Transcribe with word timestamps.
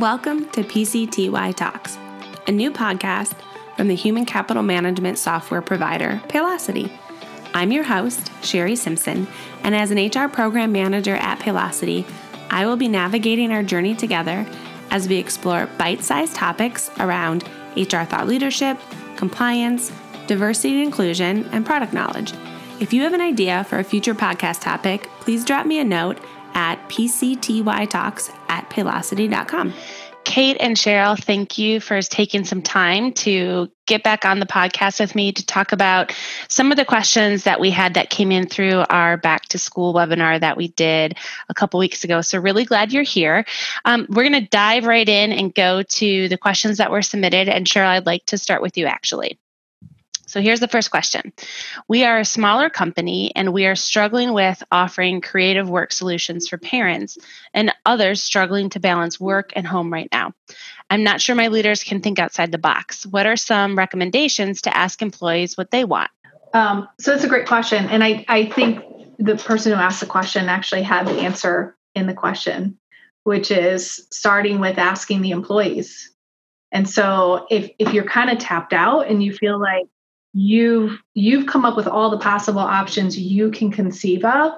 Welcome 0.00 0.48
to 0.52 0.62
PCTY 0.62 1.54
Talks, 1.56 1.98
a 2.46 2.52
new 2.52 2.70
podcast 2.70 3.34
from 3.76 3.88
the 3.88 3.94
human 3.94 4.24
capital 4.24 4.62
management 4.62 5.18
software 5.18 5.60
provider, 5.60 6.22
Paylocity. 6.26 6.90
I'm 7.52 7.70
your 7.70 7.82
host, 7.84 8.32
Sherry 8.42 8.76
Simpson, 8.76 9.28
and 9.62 9.74
as 9.74 9.90
an 9.90 9.98
HR 9.98 10.30
program 10.30 10.72
manager 10.72 11.16
at 11.16 11.38
Paylocity, 11.40 12.06
I 12.48 12.64
will 12.64 12.78
be 12.78 12.88
navigating 12.88 13.52
our 13.52 13.62
journey 13.62 13.94
together 13.94 14.46
as 14.90 15.06
we 15.06 15.16
explore 15.18 15.66
bite 15.76 16.02
sized 16.02 16.34
topics 16.34 16.90
around 16.98 17.44
HR 17.76 18.04
thought 18.04 18.26
leadership, 18.26 18.78
compliance, 19.16 19.92
diversity 20.26 20.76
and 20.76 20.84
inclusion, 20.84 21.44
and 21.52 21.66
product 21.66 21.92
knowledge. 21.92 22.32
If 22.80 22.94
you 22.94 23.02
have 23.02 23.12
an 23.12 23.20
idea 23.20 23.64
for 23.64 23.78
a 23.78 23.84
future 23.84 24.14
podcast 24.14 24.62
topic, 24.62 25.10
please 25.20 25.44
drop 25.44 25.66
me 25.66 25.78
a 25.78 25.84
note 25.84 26.18
at 26.54 26.88
pctytalks 26.88 28.34
at 28.50 28.68
paylocity.com. 28.68 29.72
Kate 30.24 30.58
and 30.60 30.76
Cheryl, 30.76 31.18
thank 31.18 31.56
you 31.56 31.80
for 31.80 32.00
taking 32.02 32.44
some 32.44 32.60
time 32.60 33.12
to 33.14 33.70
get 33.86 34.02
back 34.02 34.24
on 34.24 34.38
the 34.38 34.46
podcast 34.46 35.00
with 35.00 35.14
me 35.14 35.32
to 35.32 35.44
talk 35.46 35.72
about 35.72 36.14
some 36.46 36.70
of 36.70 36.76
the 36.76 36.84
questions 36.84 37.44
that 37.44 37.58
we 37.58 37.70
had 37.70 37.94
that 37.94 38.10
came 38.10 38.30
in 38.30 38.46
through 38.46 38.84
our 38.90 39.16
back 39.16 39.46
to 39.46 39.58
school 39.58 39.94
webinar 39.94 40.38
that 40.38 40.56
we 40.56 40.68
did 40.68 41.16
a 41.48 41.54
couple 41.54 41.80
weeks 41.80 42.04
ago. 42.04 42.20
So, 42.20 42.38
really 42.38 42.64
glad 42.64 42.92
you're 42.92 43.02
here. 43.02 43.46
Um, 43.84 44.06
we're 44.10 44.28
going 44.28 44.44
to 44.44 44.48
dive 44.48 44.84
right 44.84 45.08
in 45.08 45.32
and 45.32 45.54
go 45.54 45.82
to 45.82 46.28
the 46.28 46.38
questions 46.38 46.78
that 46.78 46.90
were 46.90 47.02
submitted. 47.02 47.48
And 47.48 47.66
Cheryl, 47.66 47.86
I'd 47.86 48.06
like 48.06 48.26
to 48.26 48.38
start 48.38 48.60
with 48.62 48.76
you 48.76 48.86
actually. 48.86 49.38
So 50.30 50.40
here's 50.40 50.60
the 50.60 50.68
first 50.68 50.92
question. 50.92 51.32
We 51.88 52.04
are 52.04 52.20
a 52.20 52.24
smaller 52.24 52.70
company 52.70 53.32
and 53.34 53.52
we 53.52 53.66
are 53.66 53.74
struggling 53.74 54.32
with 54.32 54.62
offering 54.70 55.20
creative 55.20 55.68
work 55.68 55.92
solutions 55.92 56.48
for 56.48 56.56
parents 56.56 57.18
and 57.52 57.74
others 57.84 58.22
struggling 58.22 58.70
to 58.70 58.78
balance 58.78 59.18
work 59.18 59.52
and 59.56 59.66
home 59.66 59.92
right 59.92 60.08
now. 60.12 60.32
I'm 60.88 61.02
not 61.02 61.20
sure 61.20 61.34
my 61.34 61.48
leaders 61.48 61.82
can 61.82 62.00
think 62.00 62.20
outside 62.20 62.52
the 62.52 62.58
box. 62.58 63.04
What 63.04 63.26
are 63.26 63.36
some 63.36 63.76
recommendations 63.76 64.62
to 64.62 64.76
ask 64.76 65.02
employees 65.02 65.56
what 65.56 65.72
they 65.72 65.84
want? 65.84 66.12
Um, 66.54 66.88
so 67.00 67.12
it's 67.12 67.24
a 67.24 67.28
great 67.28 67.48
question. 67.48 67.86
And 67.86 68.04
I, 68.04 68.24
I 68.28 68.44
think 68.50 68.84
the 69.18 69.34
person 69.34 69.72
who 69.72 69.78
asked 69.78 69.98
the 69.98 70.06
question 70.06 70.48
actually 70.48 70.82
had 70.82 71.08
the 71.08 71.18
answer 71.22 71.76
in 71.96 72.06
the 72.06 72.14
question, 72.14 72.78
which 73.24 73.50
is 73.50 74.06
starting 74.12 74.60
with 74.60 74.78
asking 74.78 75.22
the 75.22 75.32
employees. 75.32 76.14
And 76.70 76.88
so 76.88 77.48
if 77.50 77.68
if 77.80 77.92
you're 77.92 78.04
kind 78.04 78.30
of 78.30 78.38
tapped 78.38 78.72
out 78.72 79.08
and 79.08 79.20
you 79.20 79.32
feel 79.32 79.58
like 79.60 79.86
you've 80.32 81.00
you've 81.14 81.46
come 81.46 81.64
up 81.64 81.76
with 81.76 81.88
all 81.88 82.10
the 82.10 82.18
possible 82.18 82.60
options 82.60 83.18
you 83.18 83.50
can 83.50 83.70
conceive 83.70 84.24
of 84.24 84.52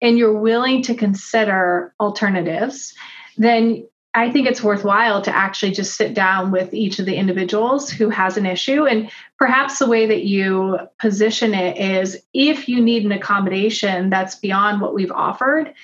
and 0.00 0.16
you're 0.16 0.38
willing 0.38 0.82
to 0.82 0.94
consider 0.94 1.92
alternatives 1.98 2.94
then 3.36 3.84
i 4.14 4.30
think 4.30 4.46
it's 4.46 4.62
worthwhile 4.62 5.20
to 5.20 5.34
actually 5.34 5.72
just 5.72 5.96
sit 5.96 6.14
down 6.14 6.52
with 6.52 6.72
each 6.72 6.98
of 6.98 7.06
the 7.06 7.16
individuals 7.16 7.90
who 7.90 8.08
has 8.10 8.36
an 8.36 8.46
issue. 8.46 8.86
And 8.86 9.10
perhaps 9.38 9.78
the 9.78 9.88
way 9.88 10.06
that 10.06 10.24
you 10.24 10.78
position 10.98 11.52
it 11.52 11.76
is 11.76 12.16
if 12.32 12.68
you 12.68 12.80
need 12.80 13.04
an 13.04 13.12
accommodation 13.12 14.08
that's 14.08 14.36
beyond 14.36 14.80
what 14.80 14.94
we've 14.94 15.12
offered 15.12 15.74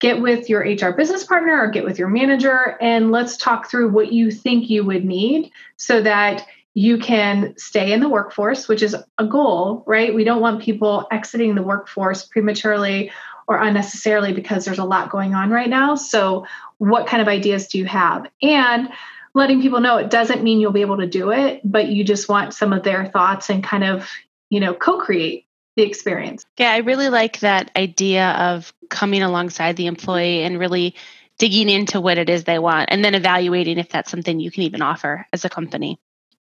get 0.00 0.20
with 0.20 0.48
your 0.48 0.60
HR 0.60 0.92
business 0.92 1.24
partner 1.24 1.58
or 1.58 1.70
get 1.70 1.84
with 1.84 1.98
your 1.98 2.08
manager 2.08 2.76
and 2.80 3.10
let's 3.10 3.36
talk 3.36 3.70
through 3.70 3.88
what 3.90 4.12
you 4.12 4.30
think 4.30 4.68
you 4.68 4.84
would 4.84 5.04
need 5.04 5.50
so 5.76 6.02
that 6.02 6.46
you 6.76 6.98
can 6.98 7.54
stay 7.56 7.90
in 7.90 8.00
the 8.00 8.08
workforce, 8.08 8.68
which 8.68 8.82
is 8.82 8.94
a 9.16 9.26
goal, 9.26 9.82
right? 9.86 10.14
We 10.14 10.24
don't 10.24 10.42
want 10.42 10.60
people 10.60 11.08
exiting 11.10 11.54
the 11.54 11.62
workforce 11.62 12.26
prematurely 12.26 13.10
or 13.48 13.56
unnecessarily 13.56 14.34
because 14.34 14.66
there's 14.66 14.78
a 14.78 14.84
lot 14.84 15.08
going 15.08 15.32
on 15.32 15.48
right 15.48 15.70
now. 15.70 15.94
So, 15.94 16.46
what 16.76 17.06
kind 17.06 17.22
of 17.22 17.28
ideas 17.28 17.68
do 17.68 17.78
you 17.78 17.86
have? 17.86 18.26
And 18.42 18.90
letting 19.32 19.62
people 19.62 19.80
know 19.80 19.96
it 19.96 20.10
doesn't 20.10 20.42
mean 20.42 20.60
you'll 20.60 20.70
be 20.70 20.82
able 20.82 20.98
to 20.98 21.06
do 21.06 21.30
it, 21.30 21.62
but 21.64 21.88
you 21.88 22.04
just 22.04 22.28
want 22.28 22.52
some 22.52 22.74
of 22.74 22.82
their 22.82 23.06
thoughts 23.06 23.48
and 23.48 23.64
kind 23.64 23.82
of, 23.82 24.06
you 24.50 24.60
know, 24.60 24.74
co 24.74 24.98
create 24.98 25.46
the 25.76 25.82
experience. 25.82 26.44
Yeah, 26.58 26.72
I 26.72 26.78
really 26.78 27.08
like 27.08 27.40
that 27.40 27.70
idea 27.74 28.32
of 28.32 28.74
coming 28.90 29.22
alongside 29.22 29.76
the 29.76 29.86
employee 29.86 30.42
and 30.42 30.58
really 30.58 30.94
digging 31.38 31.70
into 31.70 32.02
what 32.02 32.18
it 32.18 32.28
is 32.28 32.44
they 32.44 32.58
want 32.58 32.90
and 32.92 33.02
then 33.02 33.14
evaluating 33.14 33.78
if 33.78 33.88
that's 33.88 34.10
something 34.10 34.40
you 34.40 34.50
can 34.50 34.64
even 34.64 34.82
offer 34.82 35.26
as 35.32 35.46
a 35.46 35.48
company. 35.48 35.98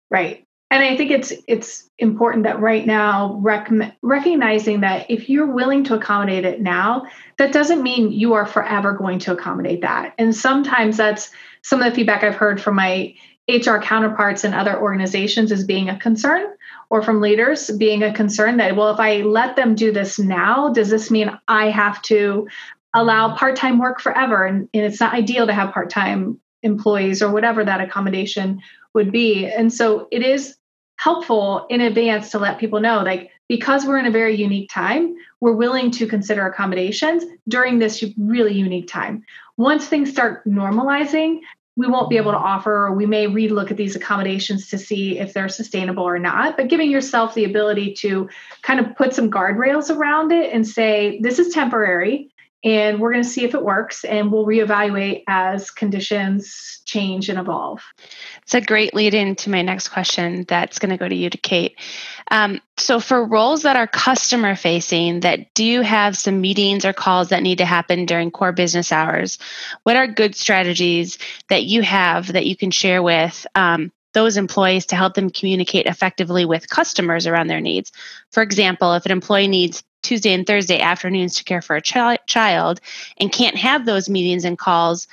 Right. 0.10 0.46
And 0.72 0.84
I 0.84 0.98
think 0.98 1.12
it's 1.12 1.32
it's 1.48 1.90
important 2.00 2.44
that 2.44 2.60
right 2.60 2.86
now 2.86 3.40
rec- 3.42 3.72
recognizing 4.02 4.82
that 4.82 5.10
if 5.10 5.30
you're 5.30 5.52
willing 5.52 5.84
to 5.86 5.94
accommodate 5.94 6.44
it 6.44 6.60
now, 6.60 7.06
that 7.38 7.54
doesn't 7.54 7.84
mean 7.84 8.12
you 8.12 8.34
are 8.34 8.46
forever 8.46 8.94
going 8.94 9.20
to 9.20 9.34
accommodate 9.34 9.82
that. 9.82 10.14
And 10.18 10.36
sometimes 10.36 10.98
that's 10.98 11.30
some 11.62 11.82
of 11.82 11.86
the 11.86 11.96
feedback 11.96 12.24
I've 12.24 12.36
heard 12.36 12.62
from 12.62 12.76
my 12.76 13.14
HR 13.48 13.78
counterparts 13.78 14.44
in 14.44 14.54
other 14.56 14.80
organizations 14.80 15.52
is 15.52 15.64
being 15.64 15.90
a 15.90 16.00
concern 16.00 16.48
or 16.90 17.04
from 17.04 17.22
leaders 17.22 17.70
being 17.72 18.02
a 18.02 18.12
concern 18.12 18.58
that 18.58 18.76
well 18.76 18.90
if 18.90 19.00
I 19.00 19.22
let 19.22 19.56
them 19.56 19.76
do 19.76 19.92
this 19.92 20.18
now, 20.18 20.74
does 20.74 20.90
this 20.90 21.12
mean 21.12 21.32
I 21.48 21.70
have 21.70 22.02
to 22.04 22.48
allow 22.94 23.36
part-time 23.36 23.78
work 23.78 24.02
forever 24.02 24.46
and, 24.46 24.68
and 24.74 24.84
it's 24.84 25.00
not 25.00 25.14
ideal 25.14 25.46
to 25.46 25.54
have 25.54 25.74
part-time 25.74 26.40
employees 26.64 27.22
or 27.22 27.32
whatever 27.32 27.64
that 27.64 27.82
accommodation 27.82 28.62
would 28.96 29.12
be. 29.12 29.46
And 29.46 29.72
so 29.72 30.08
it 30.12 30.24
is 30.24 30.58
helpful 30.98 31.68
in 31.70 31.82
advance 31.82 32.32
to 32.32 32.40
let 32.40 32.58
people 32.58 32.80
know 32.80 33.04
like 33.04 33.30
because 33.48 33.86
we're 33.86 34.00
in 34.00 34.08
a 34.08 34.12
very 34.12 34.36
unique 34.36 34.72
time, 34.74 35.14
we're 35.42 35.54
willing 35.54 35.92
to 35.92 36.08
consider 36.08 36.48
accommodations 36.48 37.24
during 37.48 37.78
this 37.78 38.04
really 38.18 38.54
unique 38.54 38.88
time. 38.88 39.24
Once 39.58 39.86
things 39.86 40.10
start 40.10 40.44
normalizing, 40.48 41.42
we 41.78 41.88
won't 41.88 42.10
be 42.10 42.18
able 42.18 42.32
to 42.32 42.38
offer, 42.38 42.88
or 42.88 42.94
we 42.94 43.06
may 43.06 43.28
relook 43.28 43.70
at 43.70 43.78
these 43.78 43.98
accommodations 43.98 44.70
to 44.70 44.78
see 44.78 45.20
if 45.20 45.34
they're 45.34 45.50
sustainable 45.50 46.04
or 46.04 46.18
not. 46.18 46.56
But 46.56 46.70
giving 46.70 46.90
yourself 46.90 47.34
the 47.34 47.44
ability 47.44 47.94
to 47.96 48.30
kind 48.62 48.80
of 48.80 48.96
put 48.96 49.14
some 49.14 49.30
guardrails 49.30 49.94
around 49.94 50.32
it 50.32 50.54
and 50.54 50.66
say, 50.66 51.20
this 51.22 51.38
is 51.38 51.54
temporary 51.54 52.32
and 52.66 53.00
we're 53.00 53.12
going 53.12 53.24
to 53.24 53.30
see 53.30 53.46
if 53.46 53.54
it 53.54 53.64
works 53.64 54.04
and 54.04 54.32
we'll 54.32 54.46
reevaluate 54.46 55.24
as 55.28 55.70
conditions 55.70 56.82
change 56.86 57.30
and 57.30 57.40
evolve 57.40 57.82
it's 58.42 58.54
a 58.54 58.62
great 58.62 58.94
lead 58.94 59.14
in 59.14 59.36
to 59.36 59.50
my 59.50 59.62
next 59.62 59.90
question 59.90 60.44
that's 60.48 60.80
going 60.80 60.90
to 60.90 60.98
go 60.98 61.08
to 61.08 61.16
you 61.16 61.30
to 61.30 61.38
kate 61.38 61.80
um, 62.32 62.60
so 62.78 63.00
for 63.00 63.24
roles 63.24 63.62
that 63.62 63.78
are 63.78 63.88
customer 63.88 64.56
facing 64.56 65.22
that 65.22 65.54
do 65.54 65.82
have 65.82 66.18
some 66.18 66.42
meetings 66.42 66.84
or 66.84 66.92
calls 66.92 67.30
that 67.30 67.44
need 67.44 67.60
to 67.60 67.66
happen 67.66 68.06
during 68.06 68.32
core 68.32 68.52
business 68.52 68.92
hours 68.92 69.38
what 69.84 69.96
are 69.96 70.08
good 70.08 70.36
strategies 70.36 71.18
that 71.50 71.64
you 71.64 71.82
have 71.82 72.34
that 72.34 72.46
you 72.46 72.58
can 72.58 72.72
share 72.72 73.02
with 73.02 73.46
um, 73.56 73.92
those 74.16 74.38
employees 74.38 74.88
to 74.88 74.96
help 74.96 75.14
them 75.14 75.30
communicate 75.30 75.86
effectively 75.86 76.46
with 76.46 76.70
customers 76.70 77.28
around 77.28 77.48
their 77.48 77.60
needs. 77.60 77.92
For 78.32 78.42
example, 78.42 78.94
if 78.94 79.06
an 79.06 79.12
employee 79.12 79.50
needs 79.50 79.84
Tuesday 80.06 80.34
and 80.34 80.46
Thursday 80.46 80.80
afternoons 80.80 81.36
to 81.36 81.44
care 81.44 81.62
for 81.62 81.76
a 81.76 81.82
chi- 81.82 82.20
child 82.28 82.80
and 83.18 83.32
can't 83.32 83.58
have 83.58 83.86
those 83.86 84.10
meetings 84.10 84.46
and 84.46 84.58
calls, 84.58 85.08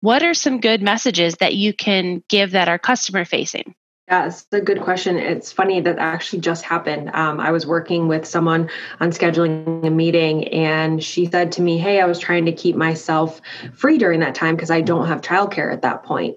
what 0.00 0.22
are 0.22 0.34
some 0.34 0.60
good 0.60 0.80
messages 0.80 1.34
that 1.36 1.54
you 1.54 1.74
can 1.74 2.22
give 2.28 2.52
that 2.52 2.68
are 2.68 2.78
customer 2.78 3.24
facing? 3.24 3.74
Yeah, 4.10 4.26
it's 4.26 4.44
a 4.50 4.60
good 4.60 4.80
question. 4.80 5.18
It's 5.18 5.52
funny 5.52 5.80
that 5.82 5.98
actually 5.98 6.40
just 6.40 6.64
happened. 6.64 7.10
Um, 7.14 7.38
I 7.38 7.52
was 7.52 7.64
working 7.64 8.08
with 8.08 8.26
someone 8.26 8.68
on 8.98 9.10
scheduling 9.10 9.86
a 9.86 9.90
meeting, 9.90 10.48
and 10.48 11.00
she 11.00 11.26
said 11.26 11.52
to 11.52 11.62
me, 11.62 11.78
Hey, 11.78 12.00
I 12.00 12.06
was 12.06 12.18
trying 12.18 12.46
to 12.46 12.52
keep 12.52 12.74
myself 12.74 13.40
free 13.72 13.98
during 13.98 14.18
that 14.20 14.34
time 14.34 14.56
because 14.56 14.70
I 14.70 14.80
don't 14.80 15.06
have 15.06 15.20
childcare 15.20 15.72
at 15.72 15.82
that 15.82 16.02
point. 16.02 16.36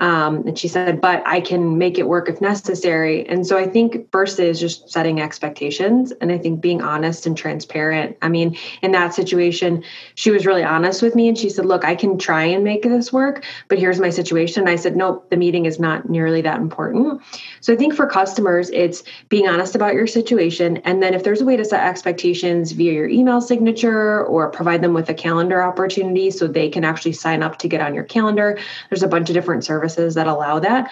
Um, 0.00 0.46
and 0.48 0.58
she 0.58 0.68
said, 0.68 1.00
but 1.00 1.22
I 1.26 1.40
can 1.40 1.78
make 1.78 1.98
it 1.98 2.08
work 2.08 2.28
if 2.28 2.40
necessary. 2.40 3.26
And 3.28 3.46
so 3.46 3.56
I 3.56 3.66
think 3.66 4.10
first 4.10 4.40
is 4.40 4.58
just 4.58 4.90
setting 4.90 5.20
expectations. 5.20 6.12
And 6.20 6.32
I 6.32 6.38
think 6.38 6.60
being 6.60 6.82
honest 6.82 7.26
and 7.26 7.36
transparent. 7.36 8.16
I 8.20 8.28
mean, 8.28 8.56
in 8.82 8.92
that 8.92 9.14
situation, 9.14 9.84
she 10.14 10.30
was 10.30 10.46
really 10.46 10.64
honest 10.64 11.02
with 11.02 11.14
me 11.14 11.28
and 11.28 11.38
she 11.38 11.48
said, 11.48 11.64
look, 11.64 11.84
I 11.84 11.94
can 11.94 12.18
try 12.18 12.44
and 12.44 12.64
make 12.64 12.82
this 12.82 13.12
work, 13.12 13.44
but 13.68 13.78
here's 13.78 14.00
my 14.00 14.10
situation. 14.10 14.62
And 14.62 14.70
I 14.70 14.76
said, 14.76 14.96
nope, 14.96 15.30
the 15.30 15.36
meeting 15.36 15.66
is 15.66 15.78
not 15.78 16.08
nearly 16.08 16.42
that 16.42 16.58
important. 16.58 17.22
So 17.60 17.72
I 17.72 17.76
think 17.76 17.94
for 17.94 18.06
customers, 18.06 18.70
it's 18.70 19.02
being 19.28 19.48
honest 19.48 19.74
about 19.74 19.94
your 19.94 20.06
situation. 20.06 20.78
And 20.78 21.02
then 21.02 21.14
if 21.14 21.22
there's 21.22 21.40
a 21.40 21.44
way 21.44 21.56
to 21.56 21.64
set 21.64 21.86
expectations 21.86 22.72
via 22.72 22.92
your 22.92 23.08
email 23.08 23.40
signature 23.40 24.24
or 24.24 24.50
provide 24.50 24.82
them 24.82 24.94
with 24.94 25.08
a 25.08 25.14
calendar 25.14 25.62
opportunity 25.62 26.30
so 26.30 26.46
they 26.46 26.68
can 26.68 26.84
actually 26.84 27.12
sign 27.12 27.42
up 27.42 27.58
to 27.58 27.68
get 27.68 27.80
on 27.80 27.94
your 27.94 28.04
calendar, 28.04 28.58
there's 28.90 29.02
a 29.02 29.08
bunch 29.08 29.30
of 29.30 29.34
different 29.34 29.64
services 29.64 29.83
services 29.88 30.14
that 30.14 30.26
allow 30.26 30.58
that. 30.60 30.90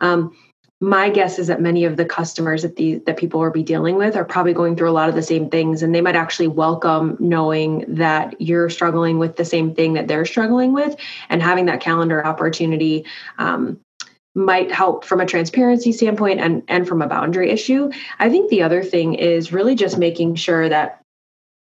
Um, 0.00 0.36
my 0.80 1.10
guess 1.10 1.38
is 1.38 1.46
that 1.46 1.60
many 1.60 1.84
of 1.84 1.96
the 1.96 2.04
customers 2.04 2.62
that 2.62 2.74
the 2.74 2.96
that 3.06 3.16
people 3.16 3.38
will 3.38 3.52
be 3.52 3.62
dealing 3.62 3.94
with 3.94 4.16
are 4.16 4.24
probably 4.24 4.52
going 4.52 4.74
through 4.74 4.90
a 4.90 4.92
lot 4.92 5.08
of 5.08 5.14
the 5.14 5.22
same 5.22 5.48
things 5.48 5.80
and 5.80 5.94
they 5.94 6.00
might 6.00 6.16
actually 6.16 6.48
welcome 6.48 7.16
knowing 7.20 7.84
that 7.86 8.34
you're 8.40 8.68
struggling 8.68 9.20
with 9.20 9.36
the 9.36 9.44
same 9.44 9.72
thing 9.76 9.92
that 9.92 10.08
they're 10.08 10.26
struggling 10.26 10.72
with 10.72 10.96
and 11.28 11.40
having 11.40 11.66
that 11.66 11.80
calendar 11.80 12.26
opportunity 12.26 13.04
um, 13.38 13.78
might 14.34 14.72
help 14.72 15.04
from 15.04 15.20
a 15.20 15.26
transparency 15.26 15.92
standpoint 15.92 16.40
and 16.40 16.64
and 16.66 16.88
from 16.88 17.00
a 17.00 17.06
boundary 17.06 17.50
issue 17.50 17.88
i 18.18 18.28
think 18.28 18.50
the 18.50 18.62
other 18.62 18.82
thing 18.82 19.14
is 19.14 19.52
really 19.52 19.76
just 19.76 19.98
making 19.98 20.34
sure 20.34 20.68
that 20.68 21.01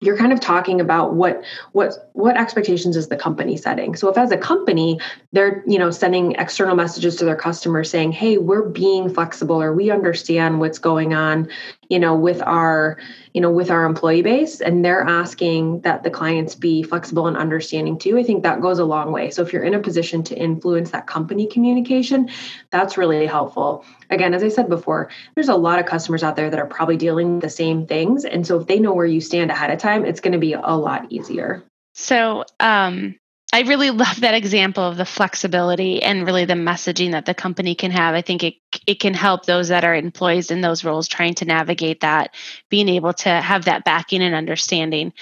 you're 0.01 0.17
kind 0.17 0.33
of 0.33 0.41
talking 0.41 0.81
about 0.81 1.15
what 1.15 1.43
what 1.73 2.11
what 2.13 2.37
expectations 2.37 2.97
is 2.97 3.09
the 3.09 3.17
company 3.17 3.57
setting. 3.57 3.97
So 3.97 4.09
if 4.09 4.17
as 4.17 4.31
a 4.31 4.37
company 4.37 5.01
they're 5.33 5.65
you 5.67 5.79
know 5.79 5.91
sending 5.91 6.33
external 6.33 6.77
messages 6.77 7.17
to 7.17 7.25
their 7.25 7.37
customers 7.37 7.91
saying 7.91 8.13
hey 8.13 8.39
we're 8.39 8.69
being 8.69 9.13
flexible 9.13 9.61
or 9.61 9.73
we 9.73 9.91
understand 9.91 10.61
what's 10.61 10.79
going 10.79 11.15
on 11.15 11.49
you 11.89 11.99
know 11.99 12.15
with 12.15 12.43
our 12.43 12.99
you 13.33 13.41
know 13.41 13.51
with 13.51 13.71
our 13.71 13.85
employee 13.85 14.23
base 14.23 14.61
and 14.61 14.85
they're 14.85 15.03
asking 15.03 15.81
that 15.81 16.03
the 16.03 16.11
clients 16.11 16.55
be 16.55 16.83
flexible 16.83 17.27
and 17.27 17.37
understanding 17.37 17.99
too. 17.99 18.19
I 18.19 18.23
think 18.23 18.43
that 18.43 18.61
goes 18.61 18.79
a 18.79 18.85
long 18.85 19.13
way. 19.13 19.31
So 19.31 19.43
if 19.43 19.53
you're 19.53 19.63
in 19.63 19.75
a 19.75 19.81
position 19.81 20.23
to 20.25 20.39
influence 20.39 20.91
that 20.91 21.07
company 21.07 21.47
communication 21.47 22.31
that's 22.71 22.97
really 22.97 23.27
helpful. 23.27 23.85
Again 24.11 24.35
as 24.35 24.43
i 24.43 24.49
said 24.49 24.69
before 24.69 25.11
there's 25.35 25.49
a 25.49 25.57
lot 25.57 25.79
of 25.79 25.87
customers 25.87 26.23
out 26.23 26.37
there 26.37 26.51
that 26.51 26.59
are 26.59 26.67
probably 26.67 26.97
dealing 26.97 27.35
with 27.35 27.43
the 27.43 27.51
same 27.51 27.87
things 27.87 28.25
and 28.25 28.47
so 28.47 28.61
if 28.61 28.67
they 28.67 28.79
know 28.79 28.95
where 28.95 29.07
you 29.07 29.21
stand 29.21 29.51
ahead 29.51 29.71
of 29.71 29.79
time 29.79 30.05
it's 30.05 30.21
going 30.21 30.33
to 30.33 30.39
be 30.39 30.53
a 30.53 30.77
lot 30.77 31.11
easier. 31.11 31.65
So 31.95 32.45
um 32.61 33.17
I 33.53 33.63
really 33.63 33.91
love 34.05 34.21
that 34.21 34.35
example 34.35 34.85
of 34.85 34.97
the 34.97 35.05
flexibility 35.05 36.03
and 36.03 36.27
really 36.27 36.45
the 36.45 36.55
messaging 36.55 37.13
that 37.13 37.27
the 37.27 37.35
company 37.35 37.75
can 37.75 37.91
have. 37.91 38.15
I 38.15 38.23
think 38.23 38.45
it 38.45 38.55
it 38.89 39.01
can 39.01 39.13
help 39.13 39.45
those 39.45 39.69
that 39.69 39.85
are 39.85 39.95
employees 39.95 40.51
in 40.51 40.63
those 40.63 40.83
roles 40.83 41.07
trying 41.07 41.35
to 41.35 41.45
navigate 41.45 42.01
that, 42.01 42.35
being 42.71 42.89
able 42.89 43.13
to 43.13 43.29
have 43.29 43.67
that 43.67 43.85
backing 43.85 44.23
and 44.23 44.35
understanding. 44.35 45.13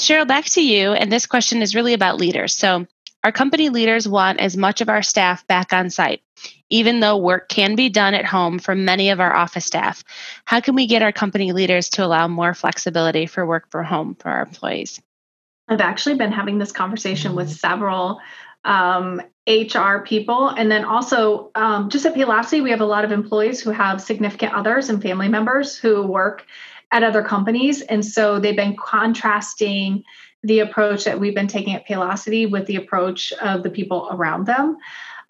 Cheryl, 0.00 0.26
back 0.26 0.46
to 0.46 0.60
you. 0.60 0.90
And 0.94 1.12
this 1.12 1.24
question 1.24 1.62
is 1.62 1.76
really 1.76 1.94
about 1.94 2.18
leaders. 2.18 2.56
So, 2.56 2.88
our 3.22 3.30
company 3.30 3.68
leaders 3.68 4.08
want 4.08 4.40
as 4.40 4.56
much 4.56 4.80
of 4.80 4.88
our 4.88 5.00
staff 5.00 5.46
back 5.46 5.72
on 5.72 5.90
site, 5.90 6.22
even 6.68 6.98
though 6.98 7.16
work 7.16 7.48
can 7.48 7.76
be 7.76 7.88
done 7.88 8.14
at 8.14 8.26
home 8.26 8.58
for 8.58 8.74
many 8.74 9.10
of 9.10 9.20
our 9.20 9.34
office 9.34 9.64
staff. 9.64 10.02
How 10.44 10.60
can 10.60 10.74
we 10.74 10.86
get 10.86 11.00
our 11.00 11.12
company 11.12 11.52
leaders 11.52 11.88
to 11.90 12.04
allow 12.04 12.26
more 12.26 12.52
flexibility 12.52 13.26
for 13.26 13.46
work 13.46 13.70
from 13.70 13.84
home 13.84 14.16
for 14.16 14.28
our 14.28 14.42
employees? 14.42 15.00
I've 15.68 15.80
actually 15.80 16.16
been 16.16 16.32
having 16.32 16.58
this 16.58 16.72
conversation 16.72 17.34
with 17.34 17.48
several 17.48 18.20
um, 18.64 19.22
HR 19.46 19.98
people. 19.98 20.48
And 20.48 20.70
then 20.70 20.84
also, 20.84 21.50
um, 21.54 21.90
just 21.90 22.06
at 22.06 22.14
Paylocity, 22.14 22.62
we 22.62 22.70
have 22.70 22.80
a 22.80 22.86
lot 22.86 23.04
of 23.04 23.12
employees 23.12 23.60
who 23.60 23.70
have 23.70 24.00
significant 24.00 24.54
others 24.54 24.88
and 24.88 25.02
family 25.02 25.28
members 25.28 25.76
who 25.76 26.02
work 26.02 26.46
at 26.92 27.02
other 27.02 27.22
companies. 27.22 27.82
And 27.82 28.04
so 28.04 28.38
they've 28.38 28.56
been 28.56 28.76
contrasting 28.76 30.04
the 30.42 30.60
approach 30.60 31.04
that 31.04 31.18
we've 31.18 31.34
been 31.34 31.46
taking 31.46 31.74
at 31.74 31.86
Paylocity 31.86 32.50
with 32.50 32.66
the 32.66 32.76
approach 32.76 33.32
of 33.32 33.62
the 33.62 33.70
people 33.70 34.08
around 34.10 34.46
them. 34.46 34.76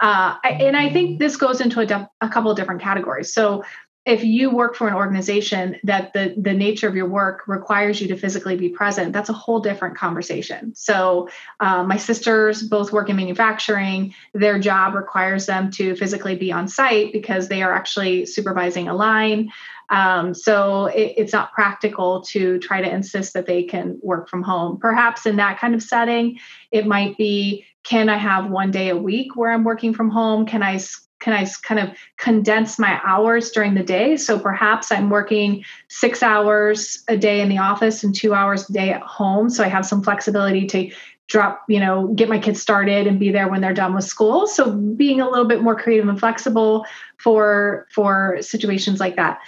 Uh, 0.00 0.36
and 0.44 0.76
I 0.76 0.92
think 0.92 1.18
this 1.18 1.36
goes 1.36 1.60
into 1.60 1.80
a, 1.80 2.10
a 2.20 2.28
couple 2.28 2.50
of 2.50 2.56
different 2.56 2.82
categories. 2.82 3.32
So 3.32 3.64
if 4.06 4.22
you 4.22 4.50
work 4.50 4.74
for 4.74 4.86
an 4.86 4.94
organization 4.94 5.76
that 5.84 6.12
the 6.12 6.34
the 6.36 6.52
nature 6.52 6.86
of 6.86 6.94
your 6.94 7.08
work 7.08 7.42
requires 7.46 8.00
you 8.00 8.08
to 8.08 8.16
physically 8.16 8.56
be 8.56 8.68
present 8.68 9.12
that's 9.12 9.30
a 9.30 9.34
whole 9.34 9.60
different 9.60 9.96
conversation. 9.96 10.74
So 10.74 11.28
uh, 11.60 11.84
my 11.84 11.96
sisters 11.96 12.62
both 12.62 12.92
work 12.92 13.08
in 13.08 13.16
manufacturing. 13.16 14.14
Their 14.34 14.58
job 14.58 14.94
requires 14.94 15.46
them 15.46 15.70
to 15.72 15.96
physically 15.96 16.36
be 16.36 16.52
on 16.52 16.68
site 16.68 17.12
because 17.12 17.48
they 17.48 17.62
are 17.62 17.72
actually 17.72 18.26
supervising 18.26 18.88
a 18.88 18.94
line. 18.94 19.50
Um, 19.90 20.34
so 20.34 20.86
it, 20.86 21.14
it's 21.16 21.32
not 21.32 21.52
practical 21.52 22.22
to 22.22 22.58
try 22.58 22.80
to 22.80 22.90
insist 22.90 23.34
that 23.34 23.46
they 23.46 23.64
can 23.64 23.98
work 24.02 24.28
from 24.28 24.42
home. 24.42 24.78
Perhaps 24.78 25.26
in 25.26 25.36
that 25.36 25.58
kind 25.58 25.74
of 25.74 25.82
setting 25.82 26.38
it 26.70 26.86
might 26.86 27.16
be 27.16 27.64
can 27.84 28.08
i 28.08 28.16
have 28.16 28.50
one 28.50 28.70
day 28.70 28.88
a 28.88 28.96
week 28.96 29.36
where 29.36 29.52
i'm 29.52 29.64
working 29.64 29.94
from 29.94 30.10
home? 30.10 30.46
Can 30.46 30.62
i 30.62 30.78
can 31.24 31.32
I 31.32 31.46
kind 31.62 31.80
of 31.80 31.96
condense 32.18 32.78
my 32.78 33.00
hours 33.02 33.50
during 33.50 33.74
the 33.74 33.82
day? 33.82 34.18
So 34.18 34.38
perhaps 34.38 34.92
I'm 34.92 35.08
working 35.08 35.64
six 35.88 36.22
hours 36.22 37.02
a 37.08 37.16
day 37.16 37.40
in 37.40 37.48
the 37.48 37.56
office 37.56 38.04
and 38.04 38.14
two 38.14 38.34
hours 38.34 38.68
a 38.68 38.72
day 38.74 38.90
at 38.90 39.00
home. 39.00 39.48
So 39.48 39.64
I 39.64 39.68
have 39.68 39.86
some 39.86 40.02
flexibility 40.02 40.66
to 40.66 40.90
drop, 41.26 41.62
you 41.66 41.80
know, 41.80 42.08
get 42.08 42.28
my 42.28 42.38
kids 42.38 42.60
started 42.60 43.06
and 43.06 43.18
be 43.18 43.30
there 43.30 43.48
when 43.48 43.62
they're 43.62 43.72
done 43.72 43.94
with 43.94 44.04
school. 44.04 44.46
So 44.46 44.70
being 44.70 45.22
a 45.22 45.28
little 45.28 45.46
bit 45.46 45.62
more 45.62 45.74
creative 45.74 46.06
and 46.06 46.20
flexible 46.20 46.84
for 47.16 47.86
for 47.90 48.36
situations 48.42 49.00
like 49.00 49.16
that. 49.16 49.40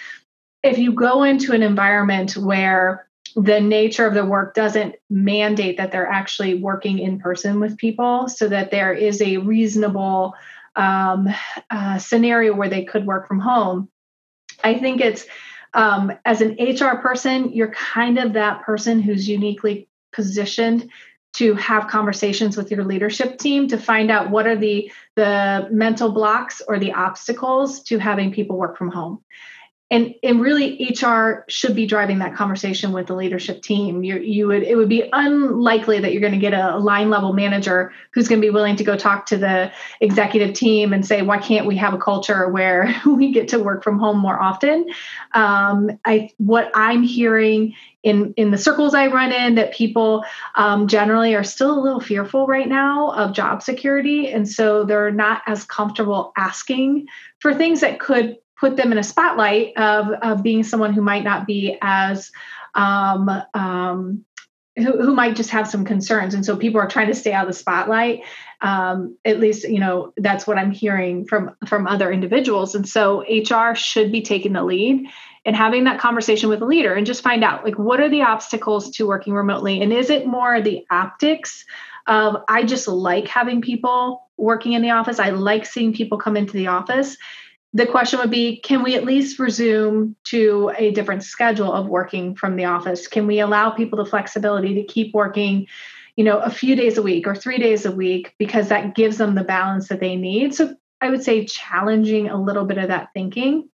If 0.62 0.78
you 0.78 0.93
go 0.93 1.25
into 1.25 1.52
an 1.52 1.62
environment 1.62 2.38
where 2.38 3.06
the 3.34 3.61
nature 3.61 4.06
of 4.06 4.14
the 4.14 4.25
work 4.25 4.55
doesn't 4.55 4.94
mandate 5.11 5.76
that 5.76 5.93
they're 5.93 6.11
actually 6.11 6.55
working 6.55 6.99
in 6.99 7.19
person 7.19 7.61
with 7.61 7.76
people 7.76 8.28
so 8.28 8.49
that 8.49 8.70
there 8.70 8.94
is 8.94 9.20
a 9.20 9.37
reasonable 9.37 10.34
um, 10.76 11.28
uh, 11.70 11.99
scenario 11.99 12.55
where 12.55 12.69
they 12.69 12.84
could 12.84 13.06
work 13.06 13.26
from 13.26 13.40
home. 13.40 13.88
I 14.62 14.75
think 14.75 15.00
it's 15.00 15.26
um, 15.75 16.12
as 16.25 16.40
an 16.40 16.56
HR 16.58 16.99
person, 16.99 17.52
you're 17.52 17.73
kind 17.73 18.19
of 18.19 18.32
that 18.34 18.62
person 18.62 19.00
who's 19.00 19.28
uniquely 19.28 19.88
positioned 20.12 20.90
to 21.34 21.55
have 21.55 21.88
conversations 21.88 22.56
with 22.56 22.70
your 22.70 22.82
leadership 22.82 23.38
team 23.38 23.69
to 23.69 23.76
find 23.76 24.11
out 24.11 24.31
what 24.31 24.46
are 24.46 24.56
the 24.56 24.90
the 25.17 25.69
mental 25.70 26.11
blocks 26.11 26.62
or 26.67 26.78
the 26.78 26.93
obstacles 26.93 27.82
to 27.82 27.99
having 27.99 28.32
people 28.32 28.56
work 28.56 28.78
from 28.78 28.90
home 28.90 29.23
and 29.91 30.15
and 30.23 30.41
really 30.41 30.97
hr 31.00 31.44
should 31.49 31.77
be 31.77 31.87
driving 31.87 32.19
that 32.19 32.35
conversation 32.35 32.93
with 32.93 33.06
the 33.06 33.15
leadership 33.15 33.62
team. 33.62 34.03
You 34.03 34.19
you 34.19 34.49
would 34.49 34.65
it 34.65 34.75
would 34.77 34.88
be 34.88 35.09
unlikely 35.12 36.00
that 36.00 36.12
you're 36.12 36.21
going 36.21 36.33
to 36.33 36.38
get 36.38 36.55
a 36.55 36.77
line 36.79 37.09
level 37.09 37.33
manager 37.33 37.93
who's 38.12 38.27
going 38.27 38.41
to 38.41 38.47
be 38.47 38.50
willing 38.50 38.77
to 38.77 38.85
go 38.85 38.97
talk 38.97 39.27
to 39.27 39.37
the 39.37 39.71
executive 40.00 40.55
team 40.55 40.93
and 40.93 41.06
say 41.06 41.23
why 41.23 41.38
can't 41.38 41.67
we 41.67 41.77
have 41.77 41.94
a 41.94 41.99
culture 41.99 42.49
where 42.49 42.94
we 43.06 43.31
get 43.33 43.49
to 43.49 43.61
work 43.61 43.85
from 43.85 43.99
home 43.99 44.19
more 44.19 44.41
often? 44.41 44.87
Um, 45.35 45.99
i 46.05 46.31
what 46.38 46.71
i'm 46.75 47.03
hearing 47.03 47.75
in 48.03 48.33
in 48.37 48.53
the 48.53 48.59
circles 48.59 48.94
I 48.94 49.09
run 49.09 49.33
in 49.33 49.56
that 49.56 49.75
people 49.75 50.25
um, 50.55 50.87
generally 50.87 51.35
are 51.35 51.43
still 51.43 51.77
a 51.77 51.83
little 51.83 52.00
fearful 52.00 52.47
right 52.47 52.69
now 52.69 53.11
of 53.12 53.35
job 53.35 53.62
security, 53.62 54.29
and 54.29 54.49
so 54.49 54.85
they're 54.85 55.11
not 55.11 55.43
as 55.47 55.65
comfortable 55.65 56.33
asking 56.37 57.09
for 57.41 57.53
things 57.53 57.81
that 57.81 57.99
could 57.99 58.37
put 58.58 58.76
them 58.76 58.93
in 58.93 58.99
a 58.99 59.03
spotlight 59.03 59.76
of, 59.76 60.08
of 60.23 60.43
being 60.43 60.62
someone 60.62 60.93
who 60.93 61.03
might 61.03 61.25
not 61.25 61.47
be 61.47 61.76
as 61.82 62.31
um, 62.75 63.31
um, 63.55 64.25
who, 64.76 65.03
who 65.03 65.14
might 65.14 65.37
just 65.37 65.50
have 65.50 65.67
some 65.67 65.85
concerns. 65.85 66.35
And 66.35 66.44
so 66.44 66.56
people 66.56 66.81
are 66.81 66.88
trying 66.88 67.06
to 67.06 67.14
stay 67.14 67.32
out 67.32 67.47
of 67.47 67.53
the 67.53 67.58
spotlight. 67.58 68.23
Um, 68.61 69.17
at 69.25 69.41
least 69.41 69.69
you 69.69 69.79
know 69.79 70.14
that's 70.17 70.47
what 70.47 70.56
i'm 70.56 70.70
hearing 70.70 71.26
from 71.26 71.55
from 71.67 71.87
other 71.87 72.11
individuals. 72.11 72.75
And 72.75 72.88
so 72.88 73.23
hr 73.23 73.75
should 73.75 74.11
be 74.11 74.23
taking 74.23 74.55
the 74.55 74.64
lead 74.64 75.06
and 75.44 75.55
having 75.55 75.85
that 75.85 76.00
conversation 76.00 76.49
with 76.49 76.61
the 76.61 76.67
leader 76.67 76.94
and 76.94 77.06
just 77.06 77.23
find 77.23 77.44
out 77.44 77.64
like 77.64 77.79
what 77.79 78.00
are 78.00 78.09
the 78.09 78.23
obstacles 78.23 78.90
to 78.92 79.07
working 79.07 79.35
remotely? 79.35 79.83
And 79.83 79.92
is 79.92 80.09
it 80.09 80.26
more 80.26 80.61
the 80.61 80.87
optics 80.90 81.64
of 82.07 82.45
i 82.49 82.62
just 82.62 82.88
like 82.88 83.28
having 83.28 83.61
people 83.61 84.26
working 84.38 84.73
in 84.73 84.83
the 84.83 84.90
office. 84.90 85.19
I 85.19 85.31
like 85.31 85.66
seeing 85.66 85.92
people 85.92 86.19
come 86.19 86.37
into 86.37 86.52
the 86.52 86.66
office 86.66 87.16
the 87.76 87.87
question 87.87 88.18
would 88.18 88.30
be 88.30 88.56
can 88.56 88.83
we 88.83 88.95
at 88.95 89.04
least 89.04 89.38
resume 89.38 90.16
to 90.25 90.73
a 90.78 90.92
different 90.92 91.23
schedule 91.23 91.71
of 91.71 91.88
working 91.88 92.35
from 92.35 92.56
the 92.56 92.64
office? 92.64 93.06
Can 93.06 93.26
we 93.26 93.38
allow 93.38 93.68
people 93.68 94.02
the 94.02 94.11
flexibility 94.11 94.75
to 94.75 94.83
keep 94.83 95.12
working 95.12 95.66
you 96.16 96.25
know 96.25 96.38
a 96.38 96.49
few 96.49 96.75
days 96.75 96.97
a 96.97 97.02
week 97.02 97.26
or 97.26 97.35
3 97.35 97.59
days 97.59 97.85
a 97.85 97.92
week 97.92 98.35
because 98.38 98.68
that 98.68 98.95
gives 98.95 99.18
them 99.18 99.35
the 99.35 99.45
balance 99.45 99.88
that 99.88 100.00
they 100.00 100.16
need? 100.16 100.54
So 100.54 100.75
i 101.02 101.11
would 101.11 101.23
say 101.23 101.45
challenging 101.45 102.30
a 102.30 102.40
little 102.40 102.64
bit 102.64 102.78
of 102.78 102.88
that 102.88 103.11
thinking. 103.12 103.68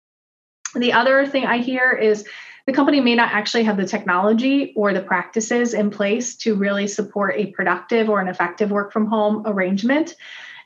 The 0.75 0.95
other 0.95 1.27
thing 1.27 1.45
i 1.45 1.59
hear 1.59 1.93
is 1.93 2.27
the 2.67 2.73
company 2.73 3.01
may 3.01 3.15
not 3.15 3.33
actually 3.33 3.65
have 3.65 3.77
the 3.77 3.87
technology 3.87 4.73
or 4.77 4.95
the 4.95 5.03
practices 5.03 5.75
in 5.75 5.91
place 5.91 6.37
to 6.37 6.55
really 6.55 6.87
support 6.87 7.35
a 7.37 7.47
productive 7.47 8.09
or 8.09 8.21
an 8.21 8.29
effective 8.29 8.71
work 8.71 8.93
from 8.93 9.07
home 9.07 9.43
arrangement 9.45 10.15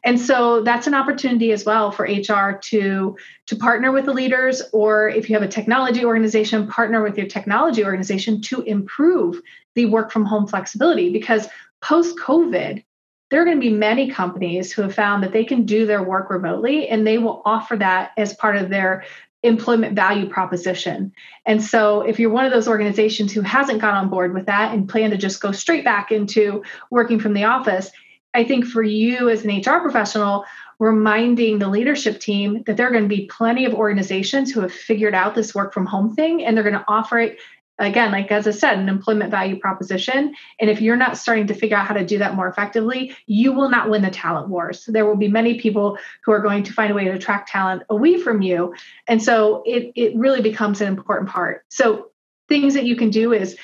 and 0.05 0.21
so 0.21 0.63
that's 0.63 0.87
an 0.87 0.95
opportunity 0.95 1.53
as 1.53 1.65
well 1.65 1.91
for 1.91 2.05
hr 2.05 2.59
to 2.63 3.17
to 3.47 3.57
partner 3.57 3.91
with 3.91 4.05
the 4.05 4.13
leaders 4.13 4.63
or 4.73 5.09
if 5.09 5.29
you 5.29 5.35
have 5.35 5.43
a 5.43 5.49
technology 5.49 6.05
organization 6.05 6.67
partner 6.67 7.03
with 7.03 7.17
your 7.17 7.27
technology 7.27 7.85
organization 7.85 8.41
to 8.41 8.63
improve 8.63 9.41
the 9.75 9.87
work 9.87 10.13
from 10.13 10.25
home 10.25 10.47
flexibility 10.47 11.11
because 11.11 11.49
post 11.81 12.17
covid 12.19 12.85
there 13.31 13.43
are 13.43 13.45
going 13.45 13.57
to 13.57 13.69
be 13.69 13.75
many 13.75 14.11
companies 14.11 14.73
who 14.73 14.83
have 14.83 14.95
found 14.95 15.23
that 15.23 15.33
they 15.33 15.45
can 15.45 15.65
do 15.65 15.87
their 15.87 16.03
work 16.03 16.31
remotely 16.31 16.89
and 16.89 17.07
they 17.07 17.19
will 17.19 17.43
offer 17.45 17.77
that 17.77 18.13
as 18.17 18.35
part 18.35 18.57
of 18.57 18.69
their 18.69 19.05
employment 19.45 19.95
value 19.95 20.27
proposition. 20.27 21.13
And 21.45 21.63
so, 21.63 22.01
if 22.01 22.19
you're 22.19 22.31
one 22.31 22.47
of 22.47 22.53
those 22.53 22.67
organizations 22.67 23.33
who 23.33 23.43
hasn't 23.43 23.81
got 23.81 23.95
on 23.95 24.09
board 24.09 24.35
with 24.35 24.47
that 24.47 24.73
and 24.73 24.89
plan 24.89 25.11
to 25.11 25.17
just 25.17 25.41
go 25.41 25.53
straight 25.53 25.85
back 25.85 26.11
into 26.11 26.63
working 26.91 27.21
from 27.21 27.35
the 27.35 27.45
office, 27.45 27.91
I 28.35 28.45
think 28.45 28.67
for 28.67 28.83
you 28.83 29.29
as 29.29 29.45
an 29.45 29.57
HR 29.57 29.81
professional, 29.81 30.45
reminding 30.79 31.59
the 31.59 31.69
leadership 31.69 32.21
team 32.21 32.63
that 32.67 32.77
there 32.77 32.89
are 32.89 32.91
going 32.91 33.05
to 33.05 33.09
be 33.09 33.27
plenty 33.27 33.65
of 33.65 33.75
organizations 33.75 34.51
who 34.51 34.61
have 34.61 34.73
figured 34.73 35.15
out 35.15 35.35
this 35.35 35.55
work 35.55 35.73
from 35.73 35.87
home 35.87 36.15
thing 36.15 36.45
and 36.45 36.57
they're 36.57 36.65
going 36.65 36.75
to 36.75 36.85
offer 36.89 37.19
it 37.19 37.39
again 37.79 38.13
like 38.13 38.31
as 38.31 38.47
i 38.47 38.53
said 38.53 38.79
an 38.79 38.89
employment 38.89 39.31
value 39.31 39.59
proposition. 39.59 40.35
And 40.61 40.71
if 40.71 40.81
you're 40.81 40.97
not 40.97 41.17
starting 41.17 41.49
to 41.49 41.55
figure 41.55 41.77
out 41.77 41.87
how 41.87 41.95
to 41.95 42.05
do 42.05 42.19
that 42.19 42.35
more 42.35 42.49
effectively 42.49 43.17
you 43.27 43.53
will 43.53 43.69
not 43.69 43.91
win 43.91 44.03
the 44.03 44.11
talent 44.11 44.49
wars 44.49 44.85
there 44.89 45.07
will 45.07 45.17
be 45.17 45.29
many 45.29 45.59
people 45.59 45.99
who 46.25 46.33
are 46.33 46.41
going 46.41 46.63
to 46.65 46.73
find 46.73 46.93
a 46.93 46.95
way 46.95 47.05
to 47.05 47.13
attract 47.13 47.49
talent 47.49 47.83
away 47.89 48.19
from 48.19 48.43
you. 48.43 48.75
And 49.07 49.23
so 49.23 49.63
it, 49.67 49.93
it 49.97 50.17
really 50.17 50.41
becomes 50.41 50.81
an 50.81 50.89
important 50.89 51.31
part. 51.31 51.65
So 51.69 52.11
things 52.49 52.75
that 52.75 52.85
you 52.85 52.97
can 52.97 53.11
do 53.11 53.33
is 53.33 53.57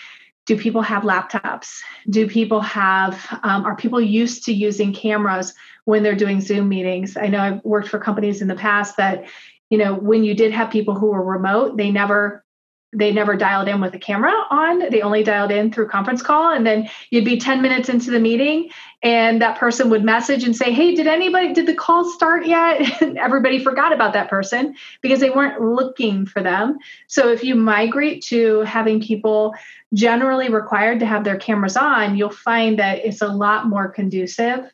do 0.50 0.56
people 0.56 0.82
have 0.82 1.04
laptops? 1.04 1.80
Do 2.08 2.26
people 2.26 2.60
have 2.60 3.24
um, 3.44 3.64
are 3.64 3.76
people 3.76 4.00
used 4.00 4.42
to 4.46 4.52
using 4.52 4.92
cameras 4.92 5.54
when 5.84 6.02
they're 6.02 6.16
doing 6.16 6.40
zoom 6.40 6.68
meetings? 6.68 7.16
I 7.16 7.28
know 7.28 7.38
i've 7.38 7.64
worked 7.64 7.86
for 7.86 8.00
companies 8.00 8.42
in 8.42 8.48
the 8.48 8.56
past 8.56 8.96
that 8.96 9.28
you 9.68 9.78
know 9.78 9.94
when 9.94 10.24
you 10.24 10.34
did 10.34 10.50
have 10.50 10.68
people 10.68 10.96
who 10.96 11.06
were 11.06 11.22
remote 11.22 11.76
they 11.76 11.92
never 11.92 12.44
they 12.92 13.12
never 13.12 13.36
dialed 13.36 13.68
in 13.68 13.80
with 13.80 13.94
a 13.94 13.98
camera 13.98 14.32
on. 14.50 14.90
They 14.90 15.00
only 15.00 15.22
dialed 15.22 15.52
in 15.52 15.72
through 15.72 15.88
conference 15.88 16.22
call 16.22 16.52
and 16.52 16.66
then 16.66 16.88
you'd 17.10 17.24
be 17.24 17.38
10 17.38 17.62
minutes 17.62 17.88
into 17.88 18.10
the 18.10 18.18
meeting 18.18 18.70
and 19.02 19.40
that 19.40 19.58
person 19.58 19.90
would 19.90 20.02
message 20.02 20.42
and 20.42 20.54
say 20.56 20.72
hey 20.72 20.94
did 20.94 21.06
anybody 21.06 21.52
did 21.52 21.66
the 21.66 21.74
call 21.74 22.04
start 22.10 22.46
yet? 22.46 23.02
Everybody 23.16 23.62
forgot 23.62 23.92
about 23.92 24.12
that 24.14 24.28
person 24.28 24.74
because 25.02 25.20
they 25.20 25.30
weren't 25.30 25.60
looking 25.60 26.26
for 26.26 26.42
them. 26.42 26.78
So 27.06 27.30
if 27.30 27.44
you 27.44 27.54
migrate 27.54 28.24
to 28.24 28.60
having 28.62 29.00
people 29.00 29.54
generally 29.94 30.48
required 30.50 30.98
to 31.00 31.06
have 31.06 31.22
their 31.22 31.36
cameras 31.36 31.76
on 31.76 32.16
you'll 32.16 32.30
find 32.30 32.78
that 32.80 33.04
it's 33.04 33.22
a 33.22 33.28
lot 33.28 33.66
more 33.66 33.88
conducive 33.88 34.70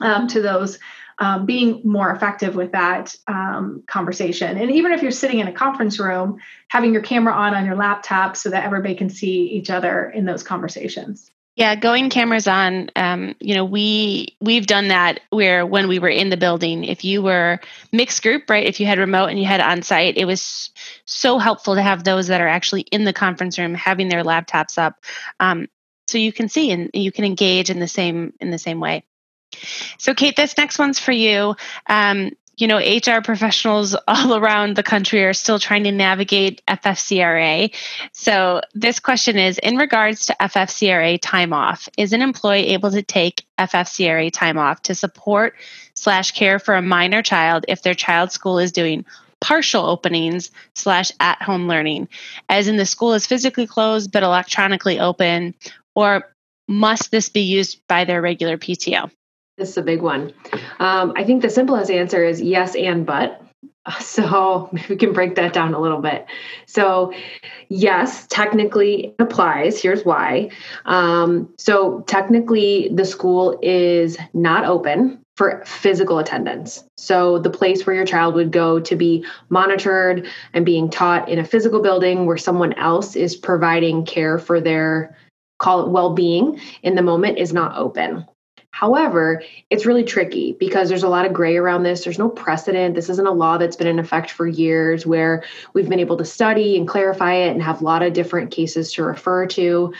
um, 0.00 0.26
to 0.28 0.40
those 0.40 0.78
um, 1.18 1.46
being 1.46 1.80
more 1.84 2.10
effective 2.10 2.54
with 2.54 2.72
that 2.72 3.14
um, 3.26 3.82
conversation. 3.86 4.58
And 4.58 4.70
even 4.70 4.92
if 4.92 5.02
you're 5.02 5.10
sitting 5.10 5.38
in 5.38 5.48
a 5.48 5.52
conference 5.52 5.98
room, 5.98 6.38
having 6.68 6.92
your 6.92 7.02
camera 7.02 7.32
on 7.32 7.54
on 7.54 7.64
your 7.64 7.76
laptop 7.76 8.36
so 8.36 8.50
that 8.50 8.64
everybody 8.64 8.94
can 8.94 9.08
see 9.08 9.46
each 9.46 9.70
other 9.70 10.10
in 10.10 10.24
those 10.26 10.42
conversations. 10.42 11.30
Yeah, 11.56 11.74
going 11.74 12.10
cameras 12.10 12.46
on. 12.46 12.90
Um, 12.96 13.34
you 13.40 13.54
know, 13.54 13.64
we 13.64 14.36
we've 14.42 14.66
done 14.66 14.88
that 14.88 15.20
where 15.30 15.64
when 15.64 15.88
we 15.88 15.98
were 15.98 16.10
in 16.10 16.28
the 16.28 16.36
building, 16.36 16.84
if 16.84 17.02
you 17.02 17.22
were 17.22 17.60
mixed 17.92 18.22
group, 18.22 18.50
right? 18.50 18.66
If 18.66 18.78
you 18.78 18.84
had 18.84 18.98
remote 18.98 19.28
and 19.28 19.38
you 19.38 19.46
had 19.46 19.62
on 19.62 19.80
site, 19.80 20.18
it 20.18 20.26
was 20.26 20.70
so 21.06 21.38
helpful 21.38 21.76
to 21.76 21.82
have 21.82 22.04
those 22.04 22.26
that 22.26 22.42
are 22.42 22.48
actually 22.48 22.82
in 22.82 23.04
the 23.04 23.14
conference 23.14 23.58
room 23.58 23.72
having 23.72 24.10
their 24.10 24.22
laptops 24.22 24.76
up, 24.76 25.02
um, 25.40 25.66
so 26.08 26.18
you 26.18 26.30
can 26.30 26.50
see 26.50 26.70
and 26.72 26.90
you 26.92 27.10
can 27.10 27.24
engage 27.24 27.70
in 27.70 27.80
the 27.80 27.88
same 27.88 28.34
in 28.38 28.50
the 28.50 28.58
same 28.58 28.78
way. 28.78 29.02
So, 29.98 30.14
Kate, 30.14 30.36
this 30.36 30.56
next 30.56 30.78
one's 30.78 30.98
for 30.98 31.12
you. 31.12 31.56
Um, 31.86 32.30
you 32.56 32.66
know, 32.66 32.78
HR 32.78 33.20
professionals 33.22 33.94
all 34.08 34.34
around 34.34 34.76
the 34.76 34.82
country 34.82 35.24
are 35.24 35.34
still 35.34 35.58
trying 35.58 35.84
to 35.84 35.92
navigate 35.92 36.62
FFCRA. 36.66 37.74
So, 38.12 38.60
this 38.74 38.98
question 38.98 39.38
is 39.38 39.58
in 39.58 39.76
regards 39.76 40.26
to 40.26 40.36
FFCRA 40.40 41.18
time 41.20 41.52
off, 41.52 41.88
is 41.96 42.12
an 42.12 42.22
employee 42.22 42.68
able 42.68 42.90
to 42.90 43.02
take 43.02 43.44
FFCRA 43.58 44.32
time 44.32 44.58
off 44.58 44.82
to 44.82 44.94
support 44.94 45.54
slash 45.94 46.32
care 46.32 46.58
for 46.58 46.74
a 46.74 46.82
minor 46.82 47.22
child 47.22 47.64
if 47.68 47.82
their 47.82 47.94
child's 47.94 48.34
school 48.34 48.58
is 48.58 48.72
doing 48.72 49.04
partial 49.40 49.84
openings 49.84 50.50
slash 50.74 51.12
at 51.20 51.40
home 51.42 51.68
learning, 51.68 52.08
as 52.48 52.68
in 52.68 52.76
the 52.76 52.86
school 52.86 53.12
is 53.12 53.26
physically 53.26 53.66
closed 53.66 54.10
but 54.10 54.22
electronically 54.22 54.98
open, 54.98 55.54
or 55.94 56.32
must 56.68 57.10
this 57.10 57.28
be 57.28 57.42
used 57.42 57.80
by 57.86 58.04
their 58.04 58.22
regular 58.22 58.56
PTO? 58.56 59.10
This 59.56 59.70
is 59.70 59.76
a 59.78 59.82
big 59.82 60.02
one. 60.02 60.34
Um, 60.78 61.14
I 61.16 61.24
think 61.24 61.40
the 61.40 61.48
simplest 61.48 61.90
answer 61.90 62.22
is 62.22 62.40
yes 62.40 62.74
and 62.74 63.06
but. 63.06 63.42
So 64.00 64.68
we 64.88 64.96
can 64.96 65.12
break 65.12 65.36
that 65.36 65.52
down 65.52 65.72
a 65.72 65.80
little 65.80 66.00
bit. 66.00 66.26
So, 66.66 67.12
yes, 67.68 68.26
technically 68.26 69.06
it 69.06 69.14
applies. 69.20 69.80
Here's 69.80 70.04
why. 70.04 70.50
Um, 70.86 71.54
so, 71.56 72.00
technically, 72.08 72.90
the 72.92 73.04
school 73.04 73.56
is 73.62 74.16
not 74.34 74.64
open 74.64 75.20
for 75.36 75.62
physical 75.64 76.18
attendance. 76.18 76.82
So, 76.96 77.38
the 77.38 77.48
place 77.48 77.86
where 77.86 77.94
your 77.94 78.04
child 78.04 78.34
would 78.34 78.50
go 78.50 78.80
to 78.80 78.96
be 78.96 79.24
monitored 79.50 80.26
and 80.52 80.66
being 80.66 80.90
taught 80.90 81.28
in 81.28 81.38
a 81.38 81.44
physical 81.44 81.80
building 81.80 82.26
where 82.26 82.38
someone 82.38 82.72
else 82.72 83.14
is 83.14 83.36
providing 83.36 84.04
care 84.04 84.36
for 84.36 84.60
their 84.60 85.16
call 85.58 85.86
it 85.86 85.90
well-being 85.90 86.60
in 86.82 86.96
the 86.96 87.02
moment 87.02 87.38
is 87.38 87.52
not 87.52 87.78
open. 87.78 88.26
However, 88.76 89.42
it's 89.70 89.86
really 89.86 90.04
tricky 90.04 90.52
because 90.52 90.90
there's 90.90 91.02
a 91.02 91.08
lot 91.08 91.24
of 91.24 91.32
gray 91.32 91.56
around 91.56 91.84
this. 91.84 92.04
There's 92.04 92.18
no 92.18 92.28
precedent. 92.28 92.94
This 92.94 93.08
isn't 93.08 93.26
a 93.26 93.32
law 93.32 93.56
that's 93.56 93.74
been 93.74 93.86
in 93.86 93.98
effect 93.98 94.30
for 94.30 94.46
years 94.46 95.06
where 95.06 95.44
we've 95.72 95.88
been 95.88 95.98
able 95.98 96.18
to 96.18 96.26
study 96.26 96.76
and 96.76 96.86
clarify 96.86 97.32
it 97.32 97.52
and 97.52 97.62
have 97.62 97.80
a 97.80 97.84
lot 97.84 98.02
of 98.02 98.12
different 98.12 98.50
cases 98.50 98.92
to 98.92 99.02
refer 99.02 99.46
to. 99.46 99.94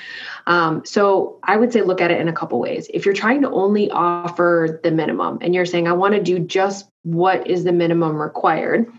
Um, 0.47 0.85
so 0.85 1.38
I 1.42 1.56
would 1.56 1.73
say 1.73 1.80
look 1.80 2.02
at 2.02 2.11
it 2.11 2.21
in 2.21 2.28
a 2.28 2.35
couple 2.35 2.61
ways. 2.61 2.90
If 2.92 3.06
you're 3.06 3.14
trying 3.14 3.40
to 3.40 3.50
only 3.50 3.90
offer 3.90 4.78
the 4.83 4.90
minimum 4.90 5.38
and 5.40 5.54
you're 5.54 5.64
saying, 5.64 5.88
I 5.88 5.95
want 5.95 6.12
to 6.12 6.23
do 6.23 6.38
just 6.38 6.87
what 7.02 7.47
is 7.47 7.64
the 7.64 7.73
minimum 7.73 8.21
required, 8.21 8.92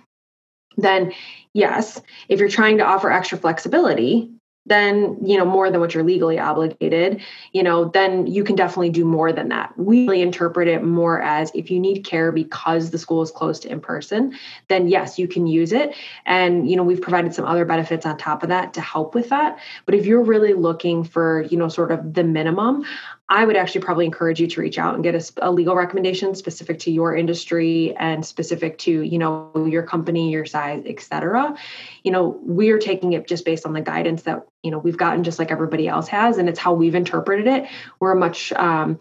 then 0.78 1.14
yes. 1.54 2.02
If 2.30 2.40
you're 2.40 2.50
trying 2.50 2.80
to 2.80 2.84
offer 2.84 3.12
extra 3.12 3.38
flexibility, 3.38 4.32
then 4.68 5.18
you 5.24 5.38
know 5.38 5.46
more 5.46 5.72
than 5.72 5.80
what 5.80 5.94
you're 5.94 6.04
legally 6.04 6.40
obligated 6.40 7.22
you 7.54 7.64
know 7.64 7.86
then 7.86 8.28
you 8.28 8.44
can 8.44 8.56
definitely 8.56 8.90
do 8.90 9.06
more 9.06 9.32
than 9.32 9.50
that. 9.50 9.74
We 9.78 10.08
really 10.08 10.22
interpret 10.22 10.68
it 10.68 10.84
more 10.84 11.22
as 11.22 11.52
if 11.54 11.72
you 11.72 11.80
need 11.80 12.04
care 12.04 12.32
because 12.32 12.92
the 12.92 12.98
school 12.98 13.22
is 13.22 13.32
closed 13.32 13.64
to 13.64 13.70
in 13.70 13.80
person 13.80 14.38
then 14.68 14.88
yes 14.88 15.18
you 15.18 15.28
can 15.28 15.48
use 15.48 15.72
it. 15.72 15.96
And 16.26 16.70
you 16.70 16.76
know 16.76 16.84
we've 16.84 17.02
provided 17.02 17.34
some 17.34 17.46
other 17.46 17.66
benefits 17.66 18.06
on 18.06 18.18
top 18.18 18.44
of 18.44 18.50
that 18.50 18.74
to 18.76 18.82
help 18.82 19.16
with 19.16 19.30
that. 19.30 19.60
But 19.86 19.96
if 19.96 20.06
you're 20.06 20.24
really 20.24 20.54
looking 20.54 21.04
for 21.04 21.44
you 21.44 21.58
know 21.58 21.70
sort 21.70 21.92
of 21.92 22.14
the 22.14 22.24
minimum 22.24 22.86
I 23.30 23.44
would 23.44 23.58
actually 23.58 23.82
probably 23.82 24.06
encourage 24.06 24.40
you 24.40 24.48
to 24.48 24.62
reach 24.62 24.80
out 24.80 24.96
and 24.96 25.04
get 25.04 25.14
a, 25.14 25.48
a, 25.48 25.52
legal 25.52 25.76
recommendation 25.76 26.34
specific 26.34 26.80
to 26.80 26.92
your 26.92 27.14
industry 27.14 27.94
and 27.98 28.26
specific 28.26 28.78
to 28.80 29.02
you 29.02 29.18
know 29.18 29.52
your 29.70 29.84
company, 29.84 30.32
your 30.32 30.46
size, 30.46 30.84
etc. 30.86 31.58
You 32.04 32.12
know, 32.12 32.40
we 32.46 32.70
are 32.70 32.80
taking 32.80 33.14
it 33.14 33.28
just 33.28 33.44
based 33.44 33.66
on 33.66 33.74
the 33.74 33.82
guidance 33.82 34.24
that 34.24 34.46
you 34.64 34.72
know 34.72 34.78
we've 34.78 34.98
gotten, 34.98 35.26
just 35.26 35.40
like 35.40 35.52
everybody 35.52 35.90
else 35.90 36.08
has, 36.08 36.38
and 36.38 36.48
it's 36.48 36.60
how 36.60 36.74
we've 36.74 36.96
interpreted 36.96 37.48
it. 37.48 37.70
We're 38.00 38.14
a 38.14 38.16
much 38.16 38.54
um, 38.54 39.00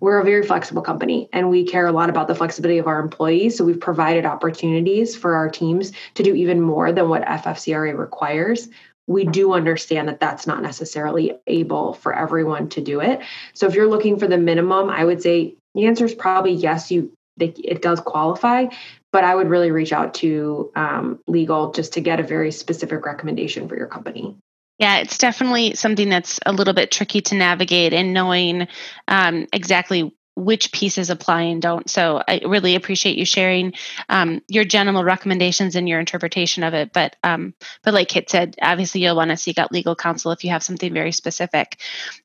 we're 0.00 0.18
a 0.18 0.24
very 0.24 0.44
flexible 0.44 0.82
company 0.82 1.28
and 1.32 1.50
we 1.50 1.64
care 1.64 1.86
a 1.86 1.92
lot 1.92 2.08
about 2.08 2.28
the 2.28 2.34
flexibility 2.34 2.78
of 2.78 2.86
our 2.86 3.00
employees. 3.00 3.56
So 3.56 3.64
we've 3.64 3.80
provided 3.80 4.26
opportunities 4.26 5.16
for 5.16 5.34
our 5.34 5.50
teams 5.50 5.92
to 6.14 6.22
do 6.22 6.34
even 6.34 6.60
more 6.60 6.92
than 6.92 7.08
what 7.08 7.22
FFCRA 7.22 7.98
requires 7.98 8.68
we 9.08 9.24
do 9.24 9.52
understand 9.54 10.06
that 10.06 10.20
that's 10.20 10.46
not 10.46 10.62
necessarily 10.62 11.32
able 11.46 11.94
for 11.94 12.14
everyone 12.14 12.68
to 12.68 12.80
do 12.80 13.00
it. 13.00 13.20
So 13.54 13.66
if 13.66 13.74
you're 13.74 13.88
looking 13.88 14.18
for 14.18 14.28
the 14.28 14.38
minimum, 14.38 14.90
I 14.90 15.04
would 15.04 15.22
say 15.22 15.54
the 15.74 15.86
answer 15.86 16.04
is 16.04 16.14
probably 16.14 16.52
yes. 16.52 16.90
You 16.92 17.12
it 17.40 17.82
does 17.82 18.00
qualify, 18.00 18.66
but 19.12 19.22
I 19.22 19.32
would 19.32 19.48
really 19.48 19.70
reach 19.70 19.92
out 19.92 20.14
to 20.14 20.72
um, 20.74 21.20
legal 21.28 21.70
just 21.72 21.92
to 21.92 22.00
get 22.00 22.18
a 22.18 22.24
very 22.24 22.50
specific 22.50 23.06
recommendation 23.06 23.68
for 23.68 23.76
your 23.76 23.86
company. 23.86 24.36
Yeah, 24.80 24.98
it's 24.98 25.18
definitely 25.18 25.74
something 25.74 26.08
that's 26.08 26.40
a 26.46 26.52
little 26.52 26.74
bit 26.74 26.90
tricky 26.90 27.20
to 27.22 27.36
navigate 27.36 27.92
and 27.92 28.12
knowing 28.12 28.66
um, 29.06 29.46
exactly 29.52 30.12
which 30.38 30.72
pieces 30.72 31.10
apply 31.10 31.42
and 31.42 31.60
don't. 31.60 31.90
So 31.90 32.22
I 32.26 32.40
really 32.46 32.76
appreciate 32.76 33.18
you 33.18 33.24
sharing 33.24 33.74
um, 34.08 34.40
your 34.48 34.64
general 34.64 35.04
recommendations 35.04 35.74
and 35.74 35.88
your 35.88 36.00
interpretation 36.00 36.62
of 36.62 36.74
it. 36.74 36.92
But 36.92 37.16
um, 37.24 37.54
but 37.82 37.94
like 37.94 38.08
Kit 38.08 38.30
said, 38.30 38.56
obviously 38.62 39.02
you'll 39.02 39.16
want 39.16 39.30
to 39.30 39.36
seek 39.36 39.58
out 39.58 39.72
legal 39.72 39.96
counsel 39.96 40.32
if 40.32 40.44
you 40.44 40.50
have 40.50 40.62
something 40.62 40.92
very 40.92 41.12
specific. 41.12 41.80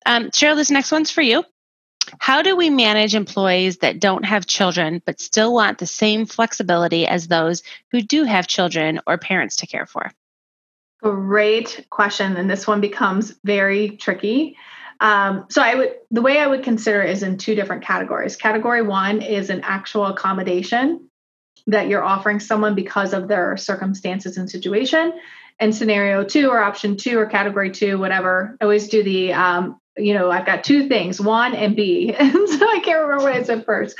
Um, 0.05 0.29
Cheryl, 0.29 0.55
this 0.55 0.71
next 0.71 0.91
one's 0.91 1.11
for 1.11 1.21
you. 1.21 1.43
How 2.19 2.41
do 2.41 2.55
we 2.55 2.69
manage 2.69 3.15
employees 3.15 3.77
that 3.77 3.99
don't 3.99 4.25
have 4.25 4.45
children 4.45 5.01
but 5.05 5.19
still 5.19 5.53
want 5.53 5.77
the 5.77 5.87
same 5.87 6.25
flexibility 6.25 7.07
as 7.07 7.27
those 7.27 7.63
who 7.91 8.01
do 8.01 8.25
have 8.25 8.45
children 8.47 8.99
or 9.07 9.17
parents 9.17 9.57
to 9.57 9.67
care 9.67 9.85
for? 9.85 10.11
Great 11.01 11.85
question. 11.89 12.35
And 12.37 12.49
this 12.49 12.67
one 12.67 12.81
becomes 12.81 13.33
very 13.43 13.97
tricky. 13.97 14.57
Um, 15.03 15.45
so 15.49 15.61
I 15.61 15.75
would 15.75 15.95
the 16.11 16.21
way 16.21 16.39
I 16.39 16.47
would 16.47 16.63
consider 16.63 17.03
is 17.03 17.23
in 17.23 17.37
two 17.37 17.55
different 17.55 17.83
categories. 17.83 18.37
Category 18.37 18.81
one 18.81 19.21
is 19.21 19.49
an 19.49 19.61
actual 19.63 20.05
accommodation 20.05 21.09
that 21.67 21.89
you're 21.89 22.03
offering 22.03 22.39
someone 22.39 22.73
because 22.73 23.13
of 23.13 23.27
their 23.27 23.57
circumstances 23.57 24.37
and 24.37 24.49
situation. 24.49 25.13
And 25.59 25.75
scenario 25.75 26.23
two 26.23 26.49
or 26.49 26.59
option 26.59 26.95
two 26.97 27.19
or 27.19 27.25
category 27.25 27.69
two, 27.69 27.99
whatever. 27.99 28.57
I 28.59 28.63
always 28.63 28.87
do 28.87 29.03
the 29.03 29.33
um, 29.33 29.79
you 29.97 30.13
know, 30.13 30.31
I've 30.31 30.45
got 30.45 30.63
two 30.63 30.87
things, 30.87 31.21
one 31.21 31.53
and 31.53 31.75
B. 31.75 32.15
So 32.19 32.69
I 32.69 32.79
can't 32.83 33.01
remember 33.01 33.25
what 33.25 33.33
I 33.33 33.43
said 33.43 33.65
first. 33.65 33.99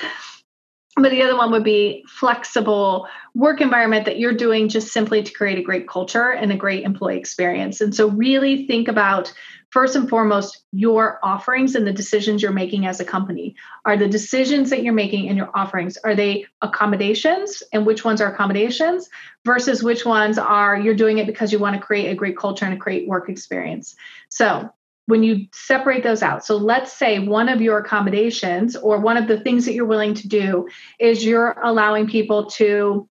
But 0.96 1.10
the 1.10 1.24
other 1.24 1.36
one 1.36 1.52
would 1.52 1.64
be 1.64 2.06
flexible 2.08 3.08
work 3.34 3.62
environment 3.62 4.06
that 4.06 4.20
you're 4.20 4.34
doing 4.34 4.70
just 4.70 4.90
simply 4.90 5.24
to 5.24 5.34
create 5.34 5.58
a 5.58 5.64
great 5.64 5.88
culture 5.88 6.32
and 6.32 6.52
a 6.52 6.56
great 6.56 6.84
employee 6.84 7.18
experience. 7.18 7.82
And 7.82 7.96
so 7.96 8.10
really 8.10 8.68
think 8.68 8.88
about 8.88 9.34
first 9.72 9.96
and 9.96 10.08
foremost 10.08 10.66
your 10.72 11.20
offerings 11.24 11.74
and 11.74 11.88
the 11.88 11.92
decisions 11.92 12.44
you're 12.44 12.52
making 12.52 12.86
as 12.86 13.00
a 13.00 13.06
company. 13.06 13.56
Are 13.86 13.98
the 13.98 14.08
decisions 14.08 14.70
that 14.70 14.84
you're 14.84 14.94
making 14.94 15.26
in 15.26 15.36
your 15.36 15.50
offerings 15.56 15.98
are 16.04 16.14
they 16.14 16.46
accommodations? 16.62 17.64
And 17.74 17.88
which 17.88 18.06
ones 18.06 18.22
are 18.22 18.32
accommodations 18.32 19.10
versus 19.46 19.82
which 19.82 20.06
ones 20.06 20.38
are 20.38 20.78
you're 20.78 20.94
doing 20.94 21.18
it 21.18 21.26
because 21.26 21.52
you 21.52 21.58
want 21.58 21.76
to 21.76 21.82
create 21.82 22.12
a 22.12 22.16
great 22.16 22.38
culture 22.38 22.66
and 22.66 22.74
a 22.76 22.78
great 22.78 23.08
work 23.08 23.30
experience. 23.30 23.96
So 24.30 24.72
when 25.06 25.24
you 25.24 25.48
separate 25.54 26.04
those 26.04 26.24
out 26.24 26.46
so 26.46 26.56
let's 26.56 26.94
say 26.94 27.20
one 27.20 27.50
of 27.50 27.62
your 27.62 27.78
accommodations 27.78 28.76
or 28.76 29.00
one 29.00 29.18
of 29.18 29.28
the 29.28 29.40
things 29.40 29.66
that 29.66 29.74
you're 29.74 29.86
willing 29.86 30.14
to 30.14 30.28
do 30.28 30.68
is 31.00 31.26
you're 31.26 31.58
allowing 31.64 32.08
people 32.08 32.46
to 32.46 33.08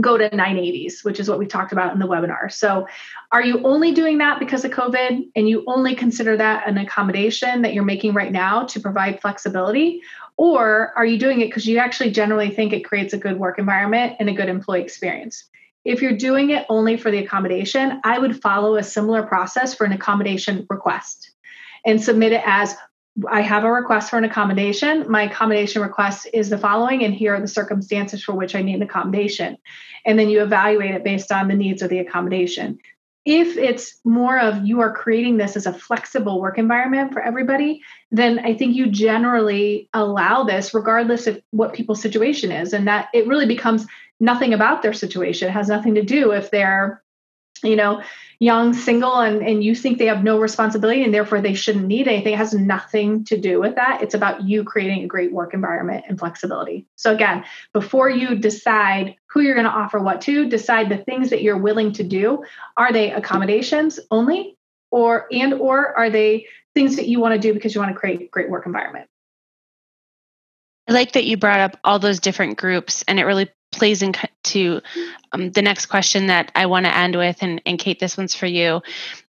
go 0.00 0.18
to 0.18 0.28
980s, 0.28 1.04
which 1.04 1.20
is 1.20 1.28
what 1.28 1.38
we 1.38 1.46
talked 1.46 1.72
about 1.72 1.92
in 1.92 1.98
the 1.98 2.06
webinar. 2.06 2.50
So, 2.52 2.86
are 3.30 3.42
you 3.42 3.62
only 3.64 3.92
doing 3.92 4.18
that 4.18 4.38
because 4.38 4.64
of 4.64 4.72
COVID 4.72 5.28
and 5.36 5.48
you 5.48 5.64
only 5.66 5.94
consider 5.94 6.36
that 6.36 6.68
an 6.68 6.78
accommodation 6.78 7.62
that 7.62 7.74
you're 7.74 7.84
making 7.84 8.14
right 8.14 8.32
now 8.32 8.64
to 8.64 8.80
provide 8.80 9.20
flexibility? 9.20 10.02
Or 10.36 10.92
are 10.96 11.06
you 11.06 11.18
doing 11.18 11.40
it 11.40 11.46
because 11.46 11.66
you 11.66 11.78
actually 11.78 12.10
generally 12.10 12.50
think 12.50 12.72
it 12.72 12.84
creates 12.84 13.12
a 13.12 13.18
good 13.18 13.38
work 13.38 13.58
environment 13.58 14.16
and 14.18 14.28
a 14.28 14.32
good 14.32 14.48
employee 14.48 14.82
experience? 14.82 15.44
If 15.84 16.00
you're 16.00 16.16
doing 16.16 16.50
it 16.50 16.64
only 16.68 16.96
for 16.96 17.10
the 17.10 17.18
accommodation, 17.18 18.00
I 18.04 18.18
would 18.18 18.40
follow 18.40 18.76
a 18.76 18.82
similar 18.82 19.22
process 19.22 19.74
for 19.74 19.84
an 19.84 19.92
accommodation 19.92 20.66
request 20.70 21.30
and 21.84 22.02
submit 22.02 22.32
it 22.32 22.42
as 22.44 22.74
I 23.30 23.42
have 23.42 23.64
a 23.64 23.70
request 23.70 24.10
for 24.10 24.18
an 24.18 24.24
accommodation. 24.24 25.08
My 25.08 25.22
accommodation 25.22 25.82
request 25.82 26.26
is 26.32 26.48
the 26.48 26.58
following, 26.58 27.04
and 27.04 27.14
here 27.14 27.34
are 27.34 27.40
the 27.40 27.46
circumstances 27.46 28.24
for 28.24 28.32
which 28.32 28.54
I 28.56 28.62
need 28.62 28.74
an 28.74 28.82
accommodation. 28.82 29.56
And 30.04 30.18
then 30.18 30.30
you 30.30 30.42
evaluate 30.42 30.94
it 30.94 31.04
based 31.04 31.30
on 31.30 31.46
the 31.48 31.54
needs 31.54 31.82
of 31.82 31.90
the 31.90 32.00
accommodation. 32.00 32.78
If 33.24 33.56
it's 33.56 34.00
more 34.04 34.38
of 34.38 34.66
you 34.66 34.80
are 34.80 34.92
creating 34.92 35.38
this 35.38 35.56
as 35.56 35.66
a 35.66 35.72
flexible 35.72 36.40
work 36.40 36.58
environment 36.58 37.12
for 37.12 37.22
everybody, 37.22 37.82
then 38.10 38.38
I 38.40 38.54
think 38.54 38.74
you 38.74 38.86
generally 38.86 39.88
allow 39.94 40.44
this 40.44 40.74
regardless 40.74 41.26
of 41.26 41.40
what 41.50 41.72
people's 41.72 42.02
situation 42.02 42.52
is. 42.52 42.72
And 42.72 42.86
that 42.86 43.08
it 43.14 43.26
really 43.26 43.46
becomes 43.46 43.86
nothing 44.20 44.52
about 44.52 44.82
their 44.82 44.92
situation. 44.92 45.48
It 45.48 45.52
has 45.52 45.68
nothing 45.68 45.94
to 45.94 46.02
do 46.02 46.32
if 46.32 46.50
they're, 46.50 47.02
you 47.64 47.76
know, 47.76 48.02
young, 48.38 48.74
single, 48.74 49.20
and, 49.20 49.42
and 49.42 49.64
you 49.64 49.74
think 49.74 49.98
they 49.98 50.06
have 50.06 50.22
no 50.22 50.38
responsibility 50.38 51.02
and 51.02 51.14
therefore 51.14 51.40
they 51.40 51.54
shouldn't 51.54 51.86
need 51.86 52.08
anything. 52.08 52.34
It 52.34 52.38
has 52.38 52.52
nothing 52.52 53.24
to 53.24 53.38
do 53.38 53.60
with 53.60 53.76
that. 53.76 54.02
It's 54.02 54.14
about 54.14 54.44
you 54.44 54.64
creating 54.64 55.04
a 55.04 55.06
great 55.06 55.32
work 55.32 55.54
environment 55.54 56.04
and 56.08 56.18
flexibility. 56.18 56.86
So, 56.96 57.14
again, 57.14 57.44
before 57.72 58.10
you 58.10 58.34
decide 58.34 59.16
who 59.26 59.40
you're 59.40 59.54
going 59.54 59.66
to 59.66 59.70
offer 59.70 59.98
what 59.98 60.20
to, 60.22 60.48
decide 60.48 60.88
the 60.88 60.98
things 60.98 61.30
that 61.30 61.42
you're 61.42 61.58
willing 61.58 61.92
to 61.92 62.04
do. 62.04 62.44
Are 62.76 62.92
they 62.92 63.10
accommodations 63.10 63.98
only? 64.10 64.56
Or 64.90 65.26
and 65.32 65.54
or 65.54 65.96
are 65.98 66.08
they 66.08 66.46
things 66.72 66.96
that 66.96 67.08
you 67.08 67.18
want 67.18 67.34
to 67.34 67.40
do 67.40 67.52
because 67.52 67.74
you 67.74 67.80
want 67.80 67.92
to 67.92 67.98
create 67.98 68.20
a 68.20 68.26
great 68.26 68.48
work 68.48 68.66
environment? 68.66 69.08
I 70.88 70.92
like 70.92 71.12
that 71.12 71.24
you 71.24 71.36
brought 71.36 71.60
up 71.60 71.80
all 71.82 71.98
those 71.98 72.20
different 72.20 72.58
groups, 72.58 73.02
and 73.08 73.18
it 73.18 73.24
really 73.24 73.48
plays 73.74 74.02
into 74.02 74.80
um, 75.32 75.50
the 75.50 75.62
next 75.62 75.86
question 75.86 76.28
that 76.28 76.50
I 76.54 76.66
want 76.66 76.86
to 76.86 76.96
end 76.96 77.16
with. 77.16 77.42
And, 77.42 77.60
and 77.66 77.78
Kate, 77.78 78.00
this 78.00 78.16
one's 78.16 78.34
for 78.34 78.46
you. 78.46 78.82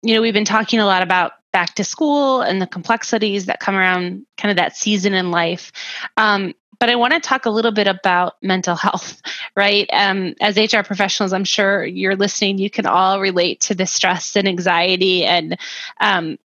You 0.01 0.15
know, 0.15 0.21
we've 0.21 0.33
been 0.33 0.45
talking 0.45 0.79
a 0.79 0.86
lot 0.86 1.03
about 1.03 1.33
back 1.51 1.75
to 1.75 1.83
school 1.83 2.41
and 2.41 2.62
the 2.62 2.67
complexities 2.67 3.45
that 3.45 3.60
come 3.60 3.75
around 3.75 4.25
kind 4.38 4.51
of 4.51 4.57
that 4.57 4.75
season 4.75 5.13
in 5.13 5.31
life. 5.31 5.71
Um, 6.17 6.53
but 6.79 6.89
I 6.89 6.95
want 6.95 7.13
to 7.13 7.19
talk 7.19 7.45
a 7.45 7.51
little 7.51 7.71
bit 7.71 7.88
about 7.88 8.41
mental 8.41 8.75
health, 8.88 9.21
right? 9.55 9.88
Um, 9.93 10.33
as 10.41 10.57
HR 10.57 10.81
professionals, 10.81 11.31
I'm 11.31 11.43
sure 11.43 11.86
you're 11.86 12.15
listening, 12.15 12.57
you 12.57 12.69
can 12.69 12.86
all 12.86 13.21
relate 13.21 13.62
to 13.62 13.75
the 13.75 13.86
stress 13.86 14.36
and 14.36 14.48
anxiety 14.48 15.24
and 15.24 15.57
um, 16.00 16.39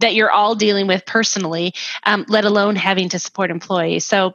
that 0.00 0.14
you're 0.14 0.30
all 0.30 0.54
dealing 0.54 0.86
with 0.86 1.04
personally, 1.04 1.74
um, 2.04 2.24
let 2.28 2.44
alone 2.44 2.76
having 2.76 3.10
to 3.10 3.18
support 3.18 3.50
employees. 3.50 4.06
So, 4.06 4.34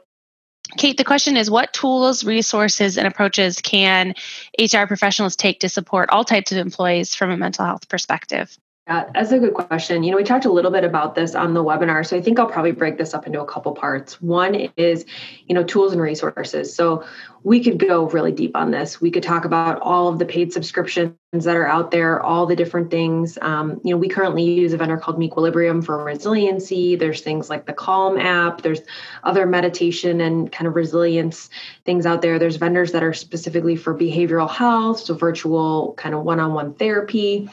Kate, 0.76 0.96
the 0.96 1.04
question 1.04 1.36
is 1.36 1.50
what 1.50 1.72
tools, 1.72 2.24
resources, 2.24 2.96
and 2.96 3.06
approaches 3.06 3.60
can 3.60 4.14
HR 4.58 4.86
professionals 4.86 5.36
take 5.36 5.60
to 5.60 5.68
support 5.68 6.10
all 6.10 6.24
types 6.24 6.52
of 6.52 6.58
employees 6.58 7.14
from 7.14 7.30
a 7.30 7.36
mental 7.36 7.64
health 7.64 7.88
perspective? 7.88 8.56
Yeah, 8.86 9.08
that's 9.14 9.30
a 9.30 9.38
good 9.38 9.54
question. 9.54 10.02
You 10.02 10.10
know, 10.10 10.16
we 10.16 10.24
talked 10.24 10.46
a 10.46 10.50
little 10.50 10.70
bit 10.70 10.84
about 10.84 11.14
this 11.14 11.34
on 11.34 11.54
the 11.54 11.62
webinar, 11.62 12.04
so 12.04 12.16
I 12.16 12.20
think 12.20 12.38
I'll 12.38 12.46
probably 12.46 12.72
break 12.72 12.98
this 12.98 13.14
up 13.14 13.26
into 13.26 13.40
a 13.40 13.46
couple 13.46 13.72
parts. 13.72 14.20
One 14.20 14.54
is, 14.76 15.04
you 15.46 15.54
know, 15.54 15.62
tools 15.62 15.92
and 15.92 16.00
resources. 16.00 16.74
So 16.74 17.04
we 17.44 17.62
could 17.62 17.78
go 17.78 18.08
really 18.08 18.32
deep 18.32 18.56
on 18.56 18.70
this. 18.70 19.00
We 19.00 19.10
could 19.10 19.22
talk 19.22 19.44
about 19.44 19.80
all 19.80 20.08
of 20.08 20.18
the 20.18 20.24
paid 20.24 20.52
subscriptions 20.52 21.14
that 21.32 21.56
are 21.56 21.68
out 21.68 21.90
there, 21.90 22.20
all 22.20 22.46
the 22.46 22.56
different 22.56 22.90
things. 22.90 23.38
Um, 23.42 23.80
you 23.84 23.92
know, 23.94 23.96
we 23.96 24.08
currently 24.08 24.42
use 24.42 24.72
a 24.72 24.76
vendor 24.76 24.96
called 24.96 25.18
Mequilibrium 25.18 25.84
for 25.84 26.02
resiliency. 26.02 26.96
There's 26.96 27.20
things 27.20 27.48
like 27.48 27.66
the 27.66 27.72
Calm 27.72 28.18
app. 28.18 28.62
There's 28.62 28.80
other 29.22 29.46
meditation 29.46 30.20
and 30.20 30.50
kind 30.50 30.66
of 30.66 30.74
resilience 30.74 31.48
things 31.84 32.06
out 32.06 32.22
there. 32.22 32.38
There's 32.38 32.56
vendors 32.56 32.92
that 32.92 33.04
are 33.04 33.14
specifically 33.14 33.76
for 33.76 33.96
behavioral 33.96 34.50
health, 34.50 35.00
so 35.00 35.14
virtual 35.14 35.94
kind 35.96 36.14
of 36.14 36.24
one-on-one 36.24 36.74
therapy. 36.74 37.48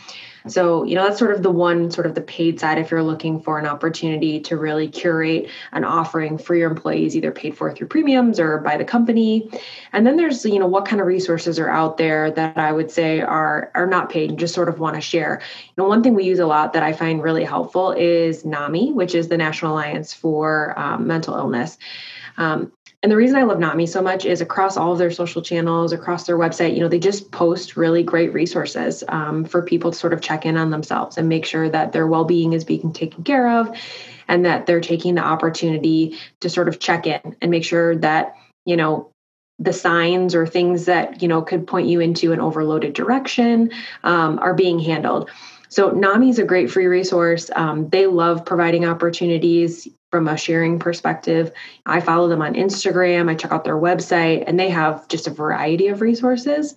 So, 0.49 0.83
you 0.83 0.95
know, 0.95 1.03
that's 1.03 1.19
sort 1.19 1.31
of 1.31 1.43
the 1.43 1.51
one 1.51 1.91
sort 1.91 2.07
of 2.07 2.15
the 2.15 2.21
paid 2.21 2.60
side 2.60 2.77
if 2.77 2.91
you're 2.91 3.03
looking 3.03 3.39
for 3.39 3.60
an 3.60 3.65
opportunity 3.65 4.39
to 4.41 4.57
really 4.57 4.88
curate 4.88 5.49
an 5.71 5.83
offering 5.83 6.38
for 6.38 6.55
your 6.55 6.69
employees, 6.69 7.15
either 7.15 7.31
paid 7.31 7.57
for 7.57 7.73
through 7.73 7.88
premiums 7.88 8.39
or 8.39 8.60
by 8.60 8.77
the 8.77 8.86
company. 8.86 9.49
And 9.93 10.05
then 10.05 10.17
there's, 10.17 10.45
you 10.45 10.60
know, 10.60 10.67
what 10.67 10.86
kind 10.86 11.01
of 11.01 11.07
resources 11.07 11.60
are 11.60 11.69
out 11.69 11.97
there 11.97 12.31
that 12.31 12.57
I 12.57 12.71
would 12.71 12.91
say 12.91 13.21
are 13.21 13.71
are 13.75 13.88
not 13.88 14.10
paid 14.10 14.29
and 14.29 14.39
just 14.39 14.53
sort 14.53 14.69
of 14.69 14.79
want 14.79 14.95
to 14.95 15.01
share. 15.01 15.41
You 15.65 15.83
know, 15.83 15.88
one 15.88 16.03
thing 16.03 16.13
we 16.13 16.23
use 16.23 16.39
a 16.39 16.47
lot 16.47 16.73
that 16.73 16.83
I 16.83 16.93
find 16.93 17.21
really 17.21 17.43
helpful 17.43 17.91
is 17.91 18.45
NAMI, 18.45 18.91
which 18.93 19.15
is 19.15 19.27
the 19.27 19.38
National 19.38 19.73
Alliance 19.73 20.13
for 20.13 20.77
um, 20.77 21.07
Mental 21.07 21.36
Illness. 21.36 21.77
Um, 22.38 22.71
and 23.08 23.12
the 23.13 23.15
reason 23.15 23.38
I 23.38 23.43
love 23.43 23.58
NAMI 23.58 23.86
so 23.86 24.02
much 24.02 24.26
is 24.26 24.41
across 24.41 24.76
all 24.76 24.91
of 24.91 24.98
their 24.98 25.12
social 25.12 25.41
channels, 25.41 25.93
across 25.93 26.26
their 26.26 26.38
website, 26.38 26.74
you 26.74 26.82
know, 26.82 26.89
they 26.89 27.00
just 27.00 27.32
post 27.32 27.78
really 27.78 28.04
great 28.04 28.34
resources 28.34 29.02
um, 29.08 29.46
for 29.46 29.62
people 29.62 29.91
to 29.91 29.98
sort 29.98 30.12
of 30.12 30.20
check 30.20 30.46
in 30.46 30.58
on 30.58 30.72
themselves 30.72 31.17
and 31.17 31.30
make 31.30 31.46
sure 31.46 31.70
that 31.70 31.93
their 31.93 32.06
well 32.06 32.26
being 32.26 32.52
is 32.52 32.65
being 32.65 32.91
taken 32.91 33.24
care 33.24 33.62
of 33.62 33.74
and 34.28 34.43
that 34.43 34.65
they're 34.65 34.82
taking 34.82 35.15
the 35.15 35.24
opportunity 35.24 36.17
to 36.41 36.50
sort 36.50 36.67
of 36.67 36.80
check 36.80 37.08
in 37.08 37.34
and 37.41 37.50
make 37.50 37.63
sure 37.63 37.96
that, 37.96 38.36
you 38.65 38.76
know, 38.76 39.10
the 39.58 39.72
signs 39.72 40.36
or 40.36 40.46
things 40.46 40.84
that 40.84 41.22
you 41.22 41.30
know 41.30 41.41
could 41.41 41.65
point 41.65 41.88
you 41.88 42.02
into 42.02 42.34
an 42.34 42.41
overloaded 42.41 42.91
direction 42.91 43.72
um, 44.04 44.38
are 44.39 44.54
being 44.54 44.80
handled 44.80 45.30
so 45.69 45.91
NAMI 45.91 46.30
is 46.30 46.39
a 46.39 46.43
great 46.43 46.71
free 46.71 46.88
resource. 46.88 47.49
Um, 47.56 47.89
they 47.89 48.08
love 48.08 48.45
providing 48.45 48.86
opportunities 48.86 49.88
from 50.12 50.27
a 50.27 50.38
sharing 50.38 50.80
perspective. 50.80 51.51
I 51.86 51.99
follow 51.99 52.30
them 52.30 52.41
on 52.41 52.53
Instagram, 52.53 53.30
I 53.30 53.36
check 53.36 53.51
out 53.51 53.65
their 53.65 53.75
website, 53.75 54.45
and 54.47 54.58
they 54.58 54.69
have 54.69 55.06
just 55.10 55.27
a 55.27 55.32
variety 55.32 55.89
of 55.89 55.99
resources. 55.99 56.75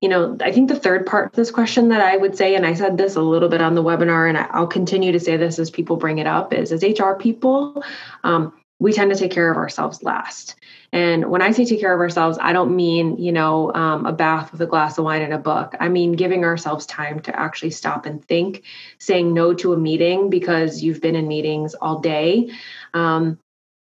You 0.00 0.08
know, 0.08 0.36
I 0.40 0.52
think 0.52 0.68
the 0.68 0.78
third 0.78 1.04
part 1.04 1.26
of 1.26 1.32
this 1.32 1.50
question 1.50 1.88
that 1.88 2.00
I 2.00 2.16
would 2.16 2.36
say, 2.36 2.54
and 2.54 2.64
I 2.64 2.74
said 2.74 2.96
this 2.96 3.16
a 3.16 3.20
little 3.20 3.48
bit 3.48 3.60
on 3.60 3.74
the 3.74 3.82
webinar, 3.82 4.28
and 4.28 4.38
I'll 4.38 4.68
continue 4.68 5.10
to 5.10 5.20
say 5.20 5.36
this 5.36 5.58
as 5.58 5.70
people 5.70 5.96
bring 5.96 6.18
it 6.18 6.26
up, 6.26 6.52
is 6.52 6.70
as 6.70 6.82
HR 6.82 7.14
people, 7.14 7.82
um, 8.22 8.52
we 8.80 8.92
tend 8.92 9.10
to 9.10 9.18
take 9.18 9.32
care 9.32 9.50
of 9.50 9.56
ourselves 9.56 10.02
last. 10.02 10.54
And 10.92 11.30
when 11.30 11.42
I 11.42 11.50
say 11.50 11.64
take 11.64 11.80
care 11.80 11.92
of 11.92 12.00
ourselves, 12.00 12.38
I 12.40 12.52
don't 12.52 12.74
mean, 12.74 13.18
you 13.18 13.32
know, 13.32 13.72
um, 13.74 14.06
a 14.06 14.12
bath 14.12 14.52
with 14.52 14.60
a 14.60 14.66
glass 14.66 14.98
of 14.98 15.04
wine 15.04 15.22
and 15.22 15.34
a 15.34 15.38
book. 15.38 15.74
I 15.80 15.88
mean 15.88 16.12
giving 16.12 16.44
ourselves 16.44 16.86
time 16.86 17.20
to 17.20 17.38
actually 17.38 17.70
stop 17.70 18.06
and 18.06 18.24
think, 18.24 18.62
saying 18.98 19.34
no 19.34 19.52
to 19.54 19.72
a 19.72 19.76
meeting 19.76 20.30
because 20.30 20.82
you've 20.82 21.00
been 21.00 21.16
in 21.16 21.28
meetings 21.28 21.74
all 21.74 22.00
day. 22.00 22.50
Um, 22.94 23.38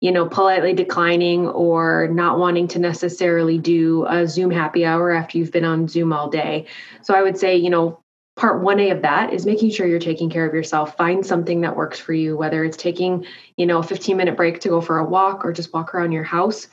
you 0.00 0.12
know, 0.12 0.26
politely 0.26 0.72
declining 0.72 1.46
or 1.46 2.08
not 2.08 2.38
wanting 2.38 2.68
to 2.68 2.78
necessarily 2.78 3.58
do 3.58 4.06
a 4.06 4.26
Zoom 4.26 4.50
happy 4.50 4.84
hour 4.84 5.10
after 5.10 5.36
you've 5.36 5.52
been 5.52 5.66
on 5.66 5.88
Zoom 5.88 6.12
all 6.12 6.30
day. 6.30 6.66
So 7.02 7.14
I 7.14 7.22
would 7.22 7.36
say, 7.36 7.56
you 7.56 7.68
know, 7.68 8.00
part 8.36 8.62
1A 8.62 8.92
of 8.92 9.02
that 9.02 9.32
is 9.32 9.44
making 9.44 9.70
sure 9.70 9.86
you're 9.86 9.98
taking 9.98 10.30
care 10.30 10.46
of 10.46 10.54
yourself. 10.54 10.96
Find 10.96 11.24
something 11.24 11.60
that 11.60 11.76
works 11.76 11.98
for 11.98 12.12
you, 12.12 12.36
whether 12.36 12.64
it's 12.64 12.76
taking, 12.76 13.26
you 13.56 13.66
know, 13.66 13.78
a 13.78 13.82
15 13.82 14.16
minute 14.16 14.36
break 14.36 14.60
to 14.60 14.68
go 14.68 14.80
for 14.80 14.98
a 14.98 15.04
walk 15.04 15.44
or 15.44 15.52
just 15.52 15.72
walk 15.74 15.94
around 15.94 16.12
your 16.12 16.24
house. 16.24 16.68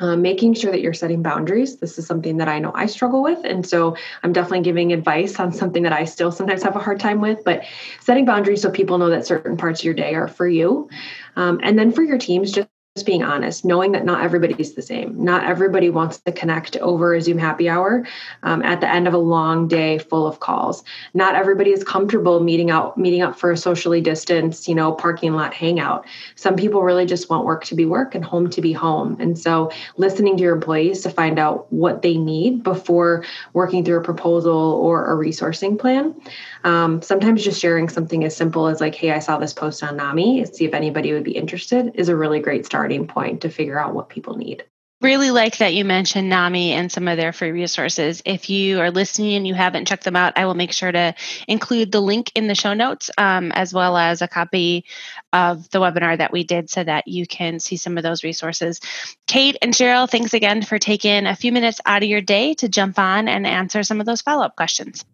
Uh, 0.00 0.16
making 0.16 0.52
sure 0.52 0.72
that 0.72 0.80
you're 0.80 0.94
setting 0.94 1.22
boundaries. 1.22 1.76
This 1.76 1.96
is 1.96 2.06
something 2.06 2.38
that 2.38 2.48
I 2.48 2.58
know 2.58 2.72
I 2.74 2.86
struggle 2.86 3.22
with. 3.22 3.38
And 3.44 3.64
so 3.64 3.94
I'm 4.24 4.32
definitely 4.32 4.62
giving 4.62 4.92
advice 4.92 5.38
on 5.38 5.52
something 5.52 5.84
that 5.84 5.92
I 5.92 6.06
still 6.06 6.32
sometimes 6.32 6.62
have 6.64 6.74
a 6.74 6.80
hard 6.80 6.98
time 6.98 7.20
with, 7.20 7.44
but 7.44 7.62
setting 8.00 8.24
boundaries 8.24 8.62
so 8.62 8.70
people 8.70 8.98
know 8.98 9.10
that 9.10 9.26
certain 9.26 9.56
parts 9.56 9.80
of 9.80 9.84
your 9.84 9.94
day 9.94 10.14
are 10.14 10.26
for 10.26 10.48
you. 10.48 10.88
Um, 11.36 11.60
and 11.62 11.78
then 11.78 11.92
for 11.92 12.02
your 12.02 12.18
teams, 12.18 12.50
just 12.50 12.68
just 12.96 13.06
being 13.06 13.22
honest, 13.22 13.64
knowing 13.64 13.92
that 13.92 14.04
not 14.04 14.22
everybody's 14.22 14.74
the 14.74 14.82
same. 14.82 15.24
Not 15.24 15.44
everybody 15.44 15.88
wants 15.88 16.18
to 16.18 16.32
connect 16.32 16.76
over 16.76 17.14
a 17.14 17.22
Zoom 17.22 17.38
happy 17.38 17.66
hour 17.66 18.06
um, 18.42 18.62
at 18.62 18.82
the 18.82 18.88
end 18.88 19.08
of 19.08 19.14
a 19.14 19.18
long 19.18 19.66
day 19.66 19.96
full 19.96 20.26
of 20.26 20.40
calls. 20.40 20.84
Not 21.14 21.34
everybody 21.34 21.70
is 21.70 21.82
comfortable 21.84 22.40
meeting 22.40 22.70
out, 22.70 22.98
meeting 22.98 23.22
up 23.22 23.38
for 23.38 23.50
a 23.50 23.56
socially 23.56 24.02
distanced, 24.02 24.68
you 24.68 24.74
know, 24.74 24.92
parking 24.92 25.32
lot 25.32 25.54
hangout. 25.54 26.04
Some 26.34 26.54
people 26.54 26.82
really 26.82 27.06
just 27.06 27.30
want 27.30 27.46
work 27.46 27.64
to 27.64 27.74
be 27.74 27.86
work 27.86 28.14
and 28.14 28.22
home 28.22 28.50
to 28.50 28.60
be 28.60 28.74
home. 28.74 29.16
And 29.18 29.38
so, 29.38 29.70
listening 29.96 30.36
to 30.36 30.42
your 30.42 30.54
employees 30.54 31.00
to 31.04 31.10
find 31.10 31.38
out 31.38 31.72
what 31.72 32.02
they 32.02 32.18
need 32.18 32.62
before 32.62 33.24
working 33.54 33.86
through 33.86 34.00
a 34.00 34.04
proposal 34.04 34.52
or 34.52 35.10
a 35.10 35.16
resourcing 35.16 35.78
plan. 35.78 36.14
Um, 36.64 37.02
sometimes 37.02 37.44
just 37.44 37.60
sharing 37.60 37.88
something 37.88 38.24
as 38.24 38.36
simple 38.36 38.66
as 38.68 38.80
like, 38.80 38.94
"Hey, 38.94 39.10
I 39.10 39.18
saw 39.18 39.38
this 39.38 39.52
post 39.52 39.82
on 39.82 39.96
NAMI. 39.96 40.44
See 40.46 40.64
if 40.64 40.74
anybody 40.74 41.12
would 41.12 41.24
be 41.24 41.32
interested," 41.32 41.92
is 41.94 42.08
a 42.08 42.16
really 42.16 42.40
great 42.40 42.66
starting 42.66 43.06
point 43.06 43.42
to 43.42 43.48
figure 43.48 43.78
out 43.78 43.94
what 43.94 44.08
people 44.08 44.36
need. 44.36 44.64
Really 45.02 45.32
like 45.32 45.56
that 45.56 45.74
you 45.74 45.84
mentioned 45.84 46.28
NAMI 46.28 46.70
and 46.74 46.92
some 46.92 47.08
of 47.08 47.16
their 47.16 47.32
free 47.32 47.50
resources. 47.50 48.22
If 48.24 48.48
you 48.48 48.78
are 48.78 48.92
listening 48.92 49.34
and 49.34 49.44
you 49.44 49.52
haven't 49.52 49.88
checked 49.88 50.04
them 50.04 50.14
out, 50.14 50.34
I 50.36 50.46
will 50.46 50.54
make 50.54 50.72
sure 50.72 50.92
to 50.92 51.16
include 51.48 51.90
the 51.90 52.00
link 52.00 52.30
in 52.36 52.46
the 52.46 52.54
show 52.54 52.72
notes 52.72 53.10
um, 53.18 53.50
as 53.50 53.74
well 53.74 53.96
as 53.96 54.22
a 54.22 54.28
copy 54.28 54.84
of 55.32 55.68
the 55.70 55.80
webinar 55.80 56.18
that 56.18 56.32
we 56.32 56.44
did 56.44 56.70
so 56.70 56.84
that 56.84 57.08
you 57.08 57.26
can 57.26 57.58
see 57.58 57.76
some 57.76 57.96
of 57.96 58.04
those 58.04 58.22
resources. 58.22 58.80
Kate 59.26 59.56
and 59.60 59.74
Cheryl, 59.74 60.08
thanks 60.08 60.34
again 60.34 60.62
for 60.62 60.78
taking 60.78 61.26
a 61.26 61.34
few 61.34 61.50
minutes 61.50 61.80
out 61.84 62.04
of 62.04 62.08
your 62.08 62.20
day 62.20 62.54
to 62.54 62.68
jump 62.68 62.96
on 62.96 63.26
and 63.26 63.44
answer 63.44 63.82
some 63.82 63.98
of 63.98 64.06
those 64.06 64.22
follow 64.22 64.44
up 64.44 64.54
questions. 64.54 65.04